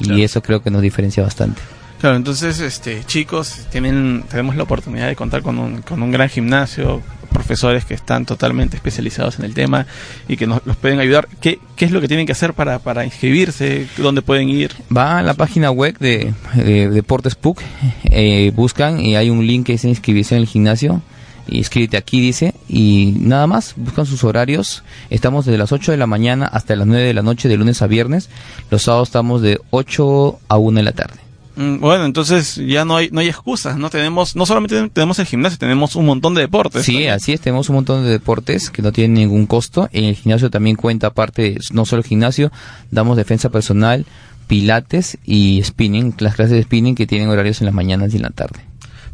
[0.00, 1.62] Y eso creo que nos diferencia bastante.
[2.00, 6.28] Claro, entonces, este, chicos, tienen, tenemos la oportunidad de contar con un, con un gran
[6.28, 7.00] gimnasio,
[7.34, 9.86] profesores que están totalmente especializados en el tema
[10.26, 11.28] y que nos los pueden ayudar.
[11.42, 13.86] ¿Qué, es lo que tienen que hacer para, para inscribirse?
[13.98, 14.72] ¿Dónde pueden ir?
[14.96, 17.60] Va a la página web de, de Deportes PUC,
[18.04, 21.02] eh, buscan y hay un link que dice inscribirse en el gimnasio.
[21.46, 24.82] Y inscríbete aquí, dice, y nada más, buscan sus horarios.
[25.10, 27.82] Estamos desde las 8 de la mañana hasta las 9 de la noche, de lunes
[27.82, 28.30] a viernes.
[28.70, 31.23] Los sábados estamos de 8 a 1 de la tarde.
[31.56, 33.90] Mm, Bueno, entonces ya no hay, no hay excusas, ¿no?
[33.90, 36.84] Tenemos, no solamente tenemos el gimnasio, tenemos un montón de deportes.
[36.84, 39.88] Sí, así es, tenemos un montón de deportes que no tienen ningún costo.
[39.92, 42.50] En el gimnasio también cuenta aparte, no solo el gimnasio,
[42.90, 44.04] damos defensa personal,
[44.46, 48.22] pilates y spinning, las clases de spinning que tienen horarios en las mañanas y en
[48.22, 48.60] la tarde.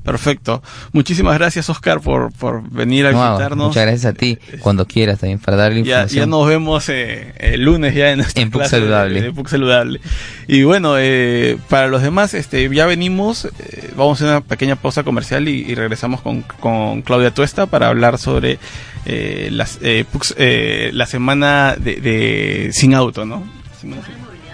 [0.03, 0.63] Perfecto.
[0.93, 3.69] Muchísimas gracias, Oscar, por, por venir a No, visitarnos.
[3.69, 6.21] muchas gracias a ti, cuando quieras también, para darle Ya, información.
[6.23, 9.21] ya nos vemos eh, el lunes ya en En PUC de- Saludable.
[9.23, 10.01] de PUC Saludable.
[10.49, 14.77] Y bueno, eh, para los demás, este, ya venimos, eh, vamos a hacer una pequeña
[14.77, 18.59] pausa comercial y, y regresamos con, con Claudia Tuesta para hablar sobre
[19.05, 23.45] eh, las, eh, PUCs, eh, la semana de, de sin auto, ¿no?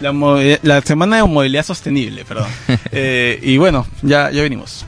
[0.00, 2.48] La, mo- la semana de movilidad sostenible, perdón.
[2.92, 4.84] Eh, y bueno, ya, ya venimos.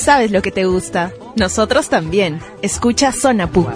[0.00, 1.12] Sabes lo que te gusta.
[1.36, 2.40] Nosotros también.
[2.62, 3.68] Escucha Zona PUC.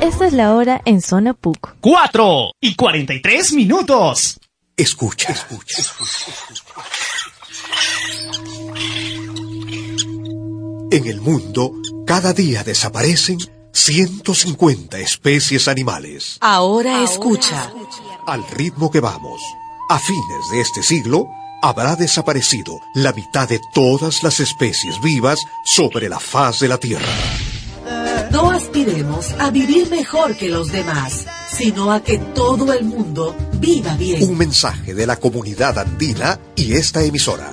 [0.00, 1.76] Esta es la hora en Zona PUC.
[1.80, 4.38] 4 y 43 minutos.
[4.76, 5.82] Escucha, escucha.
[10.90, 11.72] En el mundo,
[12.06, 13.38] cada día desaparecen
[13.72, 16.38] 150 especies animales.
[16.40, 17.72] Ahora escucha.
[18.26, 19.40] Al ritmo que vamos,
[19.90, 21.26] a fines de este siglo,
[21.62, 27.06] habrá desaparecido la mitad de todas las especies vivas sobre la faz de la Tierra.
[28.30, 33.96] No aspiremos a vivir mejor que los demás, sino a que todo el mundo viva
[33.96, 34.22] bien.
[34.28, 37.50] Un mensaje de la comunidad andina y esta emisora.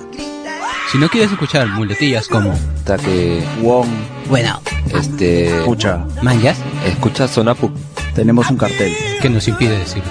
[0.92, 2.54] Si no quieres escuchar muletillas como
[2.84, 3.88] Taque Wong,
[4.28, 4.60] Bueno,
[4.94, 5.58] este.
[5.58, 6.06] Escucha.
[6.22, 7.70] Mangas, Escucha Sonapu.
[8.14, 10.08] tenemos un cartel que nos impide decirlo.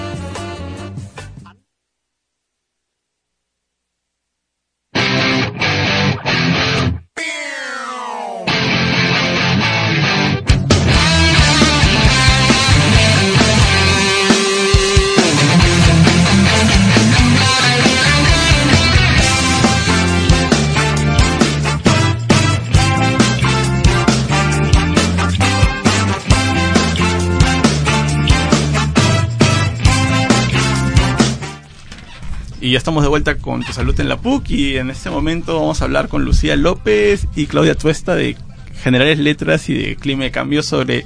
[32.76, 35.82] Ya estamos de vuelta con Tu Salud en la PUC y en este momento vamos
[35.82, 38.36] a hablar con Lucía López y Claudia Tuesta de
[38.84, 41.05] Generales Letras y de Clima de Cambio sobre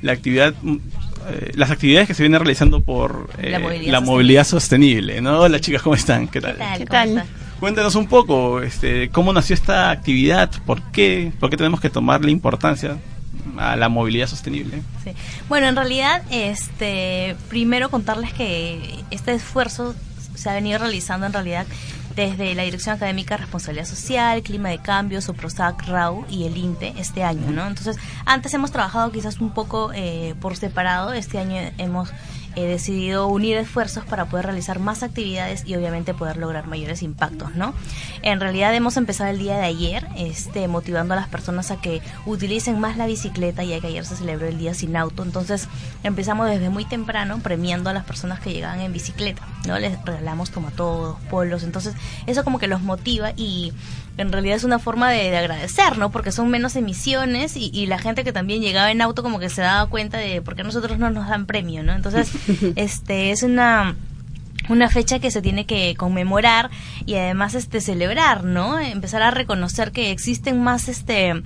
[0.00, 0.76] la actividad mm,
[1.28, 5.40] eh, las actividades que se vienen realizando por eh, La la, movilidad movilidad, sostenible, ¿no?
[5.40, 6.28] Hola chicas, ¿cómo están?
[6.28, 6.56] ¿Qué tal?
[6.78, 7.24] ¿Qué tal?
[7.58, 12.30] Cuéntanos un poco, este, cómo nació esta actividad, por qué, por qué tenemos que tomarle
[12.30, 12.96] importancia
[13.56, 14.82] a la movilidad sostenible.
[15.02, 15.10] Sí.
[15.48, 19.96] Bueno, en realidad, este, primero contarles que este esfuerzo
[20.38, 21.66] se ha venido realizando en realidad
[22.14, 26.94] desde la Dirección Académica de Responsabilidad Social, Clima de Cambio, Soprosac, RAU y el INTE
[26.98, 27.66] este año, ¿no?
[27.66, 32.10] Entonces, antes hemos trabajado quizás un poco eh, por separado, este año hemos
[32.56, 37.54] eh, decidido unir esfuerzos para poder realizar más actividades y obviamente poder lograr mayores impactos,
[37.54, 37.74] ¿no?
[38.22, 42.00] En realidad hemos empezado el día de ayer, este, motivando a las personas a que
[42.26, 45.68] utilicen más la bicicleta, ya que ayer se celebró el día sin auto, entonces
[46.02, 49.78] empezamos desde muy temprano premiando a las personas que llegaban en bicicleta, ¿no?
[49.78, 51.94] Les regalamos tomatodos, polos, entonces
[52.26, 53.72] eso como que los motiva y
[54.18, 56.10] en realidad es una forma de, de agradecer, ¿no?
[56.10, 59.48] Porque son menos emisiones y, y la gente que también llegaba en auto como que
[59.48, 61.92] se daba cuenta de por qué nosotros no nos dan premio, ¿no?
[61.92, 62.30] Entonces,
[62.76, 63.96] este es una
[64.68, 66.70] una fecha que se tiene que conmemorar
[67.06, 68.78] y además este celebrar, ¿no?
[68.78, 71.42] Empezar a reconocer que existen más este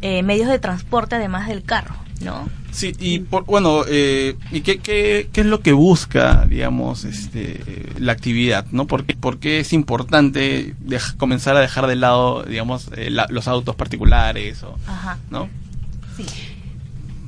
[0.00, 2.48] eh, medios de transporte además del carro, ¿no?
[2.72, 7.60] Sí, y por, bueno, eh, ¿y qué, qué, qué es lo que busca, digamos, este,
[7.98, 8.86] la actividad, no?
[8.86, 10.74] ¿Por qué, por qué es importante
[11.18, 15.18] comenzar a dejar de lado, digamos, eh, la- los autos particulares, o, Ajá.
[15.30, 15.50] ¿no?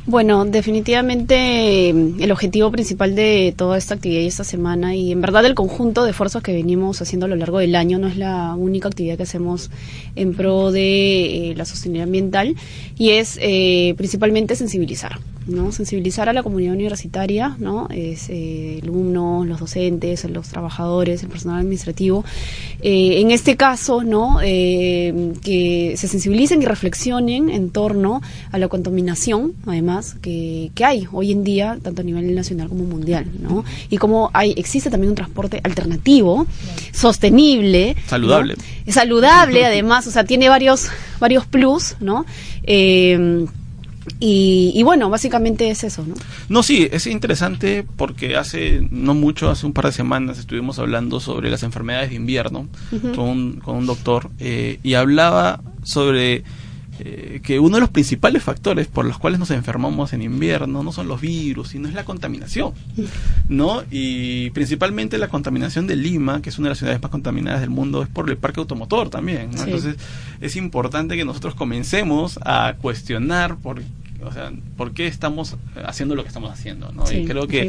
[0.06, 5.22] Bueno, definitivamente eh, el objetivo principal de toda esta actividad y esta semana y en
[5.22, 8.18] verdad el conjunto de esfuerzos que venimos haciendo a lo largo del año no es
[8.18, 9.70] la única actividad que hacemos
[10.14, 12.54] en pro de eh, la sostenibilidad ambiental
[12.98, 15.18] y es eh, principalmente sensibilizar.
[15.46, 15.72] ¿no?
[15.72, 17.88] sensibilizar a la comunidad universitaria, ¿no?
[17.90, 22.24] es eh, alumnos, los docentes, los trabajadores, el personal administrativo.
[22.80, 24.38] Eh, en este caso, ¿no?
[24.40, 31.32] Que se sensibilicen y reflexionen en torno a la contaminación, además, que, que hay hoy
[31.32, 33.64] en día, tanto a nivel nacional como mundial, ¿no?
[33.90, 36.46] Y como hay, existe también un transporte alternativo,
[36.92, 38.08] sostenible, ¿no?
[38.08, 38.56] Saludable.
[38.88, 40.88] saludable además, o sea, tiene varios,
[41.20, 42.24] varios plus, ¿no?
[42.62, 43.46] Eh,
[44.20, 46.14] y, y bueno, básicamente es eso, ¿no?
[46.48, 51.20] No, sí, es interesante porque hace no mucho, hace un par de semanas, estuvimos hablando
[51.20, 52.68] sobre las enfermedades de invierno
[53.14, 56.44] con, un, con un doctor eh, y hablaba sobre
[57.00, 60.92] eh, que uno de los principales factores por los cuales nos enfermamos en invierno no
[60.92, 62.72] son los virus, sino es la contaminación,
[63.48, 63.82] ¿no?
[63.90, 67.70] Y principalmente la contaminación de Lima, que es una de las ciudades más contaminadas del
[67.70, 69.58] mundo, es por el parque automotor también, ¿no?
[69.58, 69.64] Sí.
[69.64, 69.96] Entonces
[70.40, 73.82] es importante que nosotros comencemos a cuestionar por,
[74.24, 77.06] o sea, por qué estamos haciendo lo que estamos haciendo, ¿no?
[77.06, 77.64] Sí, y creo que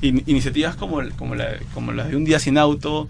[0.00, 3.08] in- iniciativas como, el- como, la, como la de un día sin auto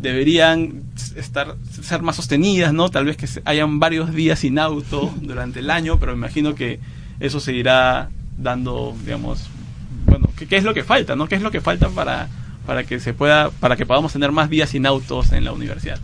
[0.00, 0.82] deberían
[1.16, 2.88] estar ser más sostenidas, ¿no?
[2.88, 6.80] Tal vez que hayan varios días sin auto durante el año, pero me imagino que
[7.20, 9.48] eso se irá dando, digamos,
[10.06, 11.28] bueno, ¿qué, qué es lo que falta, no?
[11.28, 12.28] ¿Qué es lo que falta para
[12.66, 15.98] para que se pueda para que podamos tener más días sin autos en la universidad?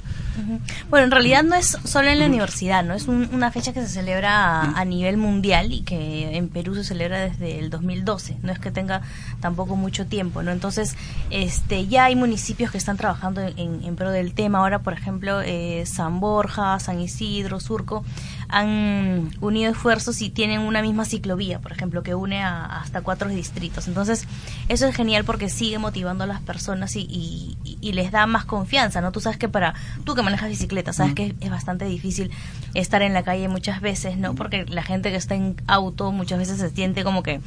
[0.88, 2.94] Bueno, en realidad no es solo en la universidad, ¿no?
[2.94, 6.74] Es un- una fecha que se celebra a, a nivel mundial y que en Perú
[6.74, 8.36] se celebra desde el 2012.
[8.42, 9.02] No es que tenga
[9.40, 10.50] tampoco mucho tiempo, ¿no?
[10.50, 10.96] Entonces,
[11.30, 14.58] este, ya hay municipios que están trabajando en, en pro del tema.
[14.58, 18.04] Ahora, por ejemplo, eh, San Borja, San Isidro, Surco
[18.48, 23.28] han unido esfuerzos y tienen una misma ciclovía, por ejemplo, que une a, hasta cuatro
[23.28, 23.86] distritos.
[23.88, 24.26] Entonces,
[24.68, 28.44] eso es genial porque sigue motivando a las personas y, y- y les da más
[28.44, 29.12] confianza, ¿no?
[29.12, 29.74] Tú sabes que para
[30.04, 32.30] tú que manejas bicicleta, sabes que es, es bastante difícil
[32.74, 34.34] estar en la calle muchas veces, ¿no?
[34.34, 37.40] Porque la gente que está en auto muchas veces se siente como que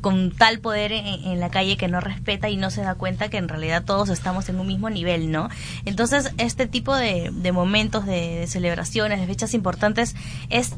[0.00, 3.28] con tal poder en, en la calle que no respeta y no se da cuenta
[3.28, 5.48] que en realidad todos estamos en un mismo nivel, ¿no?
[5.84, 10.14] Entonces, este tipo de, de momentos, de, de celebraciones, de fechas importantes,
[10.50, 10.74] es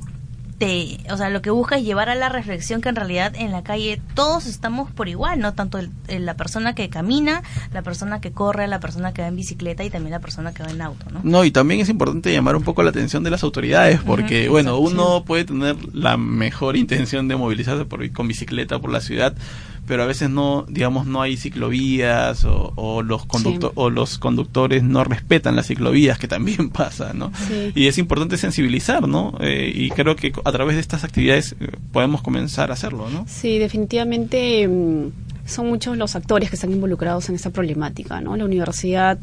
[0.60, 3.50] te, o sea, lo que busca es llevar a la reflexión que en realidad en
[3.50, 7.42] la calle todos estamos por igual, no tanto el- el- la persona que camina,
[7.72, 10.62] la persona que corre, la persona que va en bicicleta y también la persona que
[10.62, 11.20] va en auto, ¿no?
[11.24, 14.78] No, y también es importante llamar un poco la atención de las autoridades, porque, bueno,
[14.78, 19.34] uno puede tener la mejor intención de movilizarse por, con bicicleta por la ciudad,
[19.90, 23.74] pero a veces no, digamos, no hay ciclovías o, o los conducto- Sí.
[23.74, 27.32] o los conductores no respetan las ciclovías, que también pasa, ¿no?
[27.48, 27.72] Sí.
[27.74, 29.34] Y es importante sensibilizar, ¿no?
[29.40, 33.24] Eh, y creo que a través de estas actividades eh, podemos comenzar a hacerlo, ¿no?
[33.26, 35.08] Sí, definitivamente mm,
[35.46, 38.36] son muchos los actores que están involucrados en esta problemática, ¿no?
[38.36, 39.18] La universidad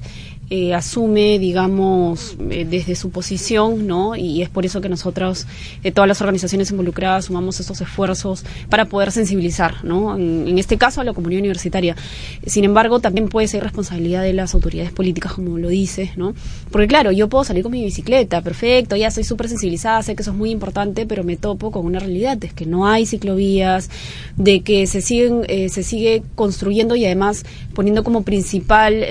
[0.49, 4.15] eh, asume, digamos, eh, desde su posición, ¿no?
[4.15, 5.45] Y es por eso que nosotros,
[5.83, 10.15] eh, todas las organizaciones involucradas, sumamos estos esfuerzos para poder sensibilizar, ¿no?
[10.15, 11.97] En, este caso a la comunidad universitaria.
[12.45, 16.33] Sin embargo, también puede ser responsabilidad de las autoridades políticas, como lo dices, ¿no?
[16.71, 20.21] Porque claro, yo puedo salir con mi bicicleta, perfecto, ya estoy súper sensibilizada, sé que
[20.21, 23.89] eso es muy importante, pero me topo con una realidad, es que no hay ciclovías,
[24.37, 27.43] de que se siguen, se sigue construyendo y además
[27.73, 29.03] poniendo como principal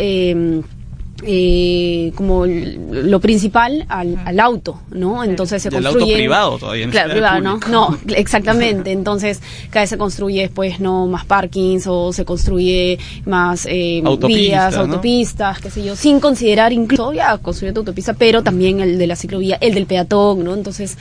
[1.23, 5.25] eh, como lo principal al, al auto, ¿no?
[5.25, 7.61] Entonces se construye auto privado todavía, claro, privado, el ¿no?
[7.71, 8.93] No, exactamente.
[8.93, 9.41] Entonces
[9.71, 14.75] cada vez se construye después no más parkings o se construye más eh, Autopista, vías,
[14.75, 14.81] ¿no?
[14.83, 19.07] autopistas, qué sé yo, sin considerar incluso ya construir tu autopista, pero también el de
[19.07, 20.55] la ciclovía, el del peatón, ¿no?
[20.55, 20.99] Entonces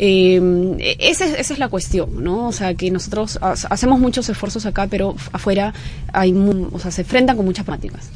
[0.00, 2.46] eh, esa, es, esa es la cuestión, ¿no?
[2.48, 5.74] O sea, que nosotros ha- hacemos muchos esfuerzos acá, pero afuera
[6.12, 8.10] hay, mu- o sea, se enfrentan con muchas prácticas.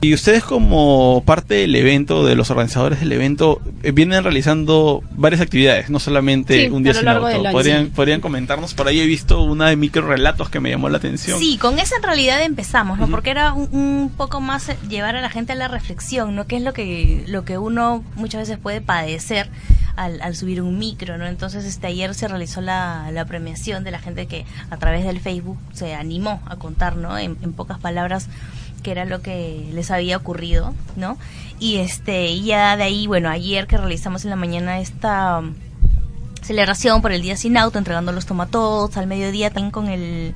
[0.00, 5.40] Y ustedes como parte del evento, de los organizadores del evento, eh, vienen realizando varias
[5.40, 7.26] actividades, no solamente Sí, un día sin auto.
[7.26, 7.92] año, ¿Podrían, sí.
[7.94, 11.38] podrían comentarnos, por ahí he visto una de micro relatos que me llamó la atención.
[11.38, 13.08] Sí, con esa en realidad empezamos, ¿no?
[13.08, 16.46] Porque era un, un poco más eh, llevar a la gente a la reflexión, ¿no?
[16.46, 19.48] Que es lo que, lo que uno muchas veces puede padecer
[19.96, 21.26] al, al subir un micro, ¿no?
[21.26, 25.20] Entonces, este ayer se realizó la, la premiación de la gente que a través del
[25.20, 27.18] Facebook se animó a contar, ¿no?
[27.18, 28.28] En, en pocas palabras
[28.82, 31.18] que era lo que les había ocurrido, ¿no?
[31.58, 35.54] Y este, ya de ahí, bueno, ayer que realizamos en la mañana esta um,
[36.42, 40.34] celebración por el día sin auto, entregando los tomatodos al mediodía también con el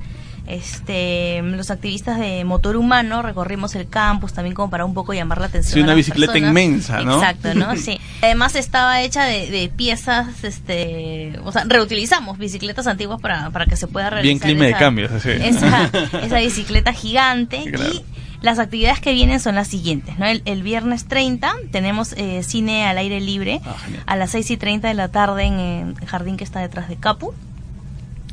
[0.55, 5.39] este los activistas de motor humano recorrimos el campus también como para un poco llamar
[5.39, 6.49] la atención Sí, a una las bicicleta personas.
[6.51, 7.15] inmensa, ¿no?
[7.15, 13.19] exacto no sí además estaba hecha de, de piezas este o sea reutilizamos bicicletas antiguas
[13.21, 15.29] para, para que se pueda realizar Bien clima de esa- cambios, así.
[15.29, 15.89] esa,
[16.23, 17.93] esa bicicleta gigante Claro.
[17.93, 18.03] y
[18.41, 20.25] las actividades que vienen son las siguientes, ¿no?
[20.25, 23.75] El, el viernes 30 tenemos eh, cine al aire libre Ah,
[24.07, 25.59] a las 6 y 30 de la tarde en
[26.01, 27.35] el jardín que está detrás de Capu.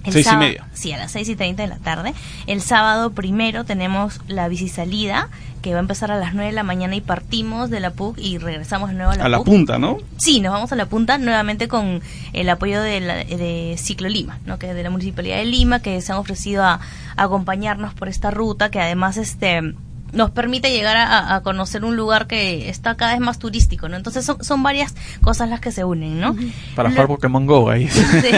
[0.08, 0.66] El Seis y sábado- media.
[0.74, 2.14] Sí, a las 6 y 30 de la tarde.
[2.46, 5.28] El sábado primero tenemos la bicisalida
[5.62, 8.16] que va a empezar a las 9 de la mañana y partimos de la PUC
[8.18, 9.98] y regresamos de nuevo a la A la punta, ¿no?
[10.16, 12.00] Sí, nos vamos a la punta nuevamente con
[12.32, 14.58] el apoyo de, la, de Ciclo Lima, ¿no?
[14.60, 16.74] que es de la Municipalidad de Lima, que se han ofrecido a,
[17.16, 19.74] a acompañarnos por esta ruta, que además este
[20.12, 23.96] nos permite llegar a, a conocer un lugar que está cada vez más turístico, ¿no?
[23.96, 26.34] Entonces son, son varias cosas las que se unen, ¿no?
[26.74, 27.88] Para Lo- jugar Pokémon Go ahí.
[28.18, 28.30] Sí,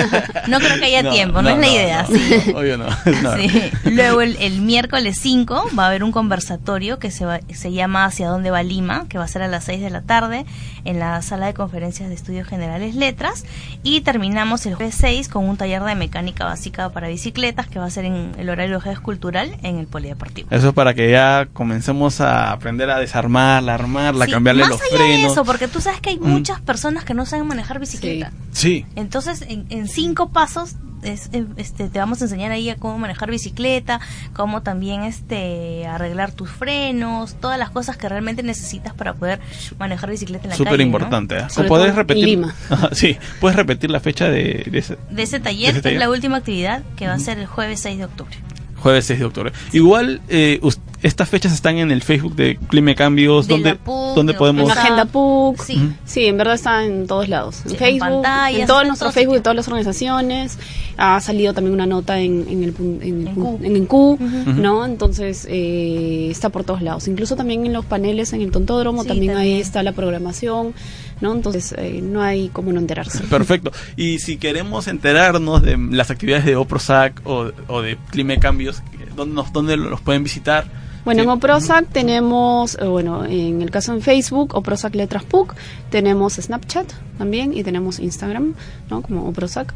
[0.49, 2.53] no creo que haya tiempo, no, es la idea, no, sí.
[2.55, 2.87] Obvio no.
[3.23, 3.37] no.
[3.37, 3.71] Sí.
[3.85, 8.05] Luego el, el miércoles 5 va a haber un conversatorio que se, va- se llama
[8.05, 10.45] Hacia dónde va Lima, que va a ser a las 6 de la tarde
[10.85, 13.45] en la sala de conferencias de estudios generales letras.
[13.83, 17.87] Y terminamos el jueves 6 con un taller de mecánica básica para bicicletas que va
[17.87, 20.49] a ser en el horario de jueves cultural en el polideportivo.
[20.51, 24.71] Eso es para que ya comencemos a aprender a desarmarla, a armarla, Sí, cambiarle más
[24.71, 25.33] los allá de frenos.
[25.33, 26.29] eso, porque tú sabes que hay Mm.
[26.29, 28.33] muchas personas que no saben manejar bicicleta.
[28.53, 28.87] Sí.
[28.97, 32.99] Entonces, en, en cinco pasos es, eh, este, te vamos a enseñar ahí a cómo
[32.99, 34.01] manejar bicicleta,
[34.35, 39.41] cómo también este arreglar tus frenos, todas las cosas que realmente necesitas para poder
[39.79, 40.85] manejar bicicleta en la Súper calle.
[40.85, 40.87] ¿no?
[40.89, 41.39] importante.
[41.39, 41.47] ¿eh?
[41.69, 42.25] ¿Puedes repetir?
[42.25, 42.55] Lima.
[42.93, 45.97] Sí, puedes repetir la fecha de, de ese De ese taller, De ese que taller.
[45.97, 48.37] es la última actividad, que va a ser el jueves 6 de octubre.
[48.77, 49.53] jueves 6 de octubre.
[49.73, 53.75] Igual, eh, us- estas fechas están en el Facebook de Clima y Cambios, De donde,
[53.77, 54.71] PUC, donde de podemos...
[54.71, 55.63] En Agenda PUC.
[55.63, 55.93] Sí.
[56.05, 57.63] Sí, en verdad está en todos lados.
[57.65, 60.59] En Sí, en Facebook, en, todo en nuestro Facebook de todas las organizaciones.
[60.97, 64.19] Ha salido también una nota en, en el, pun- en, el pun- en Q,
[64.57, 64.85] ¿no?
[64.85, 67.09] Entonces eh, está por todos lados.
[67.09, 69.55] Incluso también en los paneles en el Tontódromo Sí, también, también.
[69.55, 70.75] ahí está la programación,
[71.21, 71.33] ¿no?
[71.33, 73.21] Entonces eh, no hay como no enterarse.
[73.25, 73.73] Perfecto.
[73.97, 78.83] Y si queremos enterarnos de las actividades de OPROSAC o, o de Clima y Cambios,
[79.17, 80.67] ¿dónde, nos, dónde los pueden visitar?
[81.05, 81.25] Bueno, Sí.
[81.25, 85.55] en Oprosac tenemos, eh, bueno, en el caso en Facebook, Oprosac Letras PUC,
[85.91, 88.55] tenemos Snapchat también y tenemos Instagram,
[88.91, 89.03] ¿no?
[89.03, 89.73] Como Oprosac.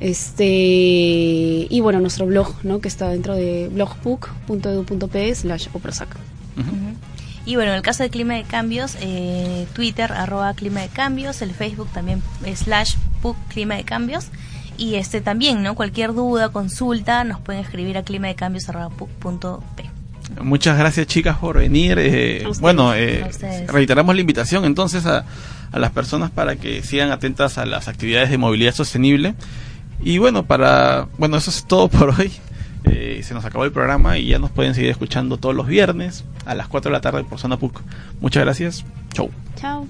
[0.00, 0.44] Este,
[1.70, 2.80] y bueno, nuestro blog, ¿no?
[2.80, 6.08] Que está dentro de blogpuc.edu.pe slash Oprosac.
[7.46, 11.42] Y bueno, en el caso de Clima de Cambios, eh, Twitter, arroba Clima de Cambios,
[11.42, 12.22] el Facebook también,
[12.54, 14.28] slash PUC Clima de Cambios.
[14.76, 15.74] Y este también, ¿no?
[15.74, 19.93] Cualquier duda, consulta, nos pueden escribir a clima de cambios arroba puc punto p.
[20.42, 21.98] Muchas gracias chicas por venir.
[21.98, 23.24] eh, ustedes, bueno, eh,
[23.68, 25.24] reiteramos la invitación entonces a,
[25.72, 29.34] a las personas para que sigan atentas a las actividades de movilidad sostenible.
[30.02, 32.32] Y bueno, para bueno eso es todo por hoy.
[32.84, 36.24] Eh, se nos acabó el programa y ya nos pueden seguir escuchando todos los viernes
[36.44, 37.80] a las 4 de la tarde por Zona PUC.
[38.20, 38.84] Muchas gracias.
[39.14, 39.30] Chau.
[39.56, 39.86] Chao.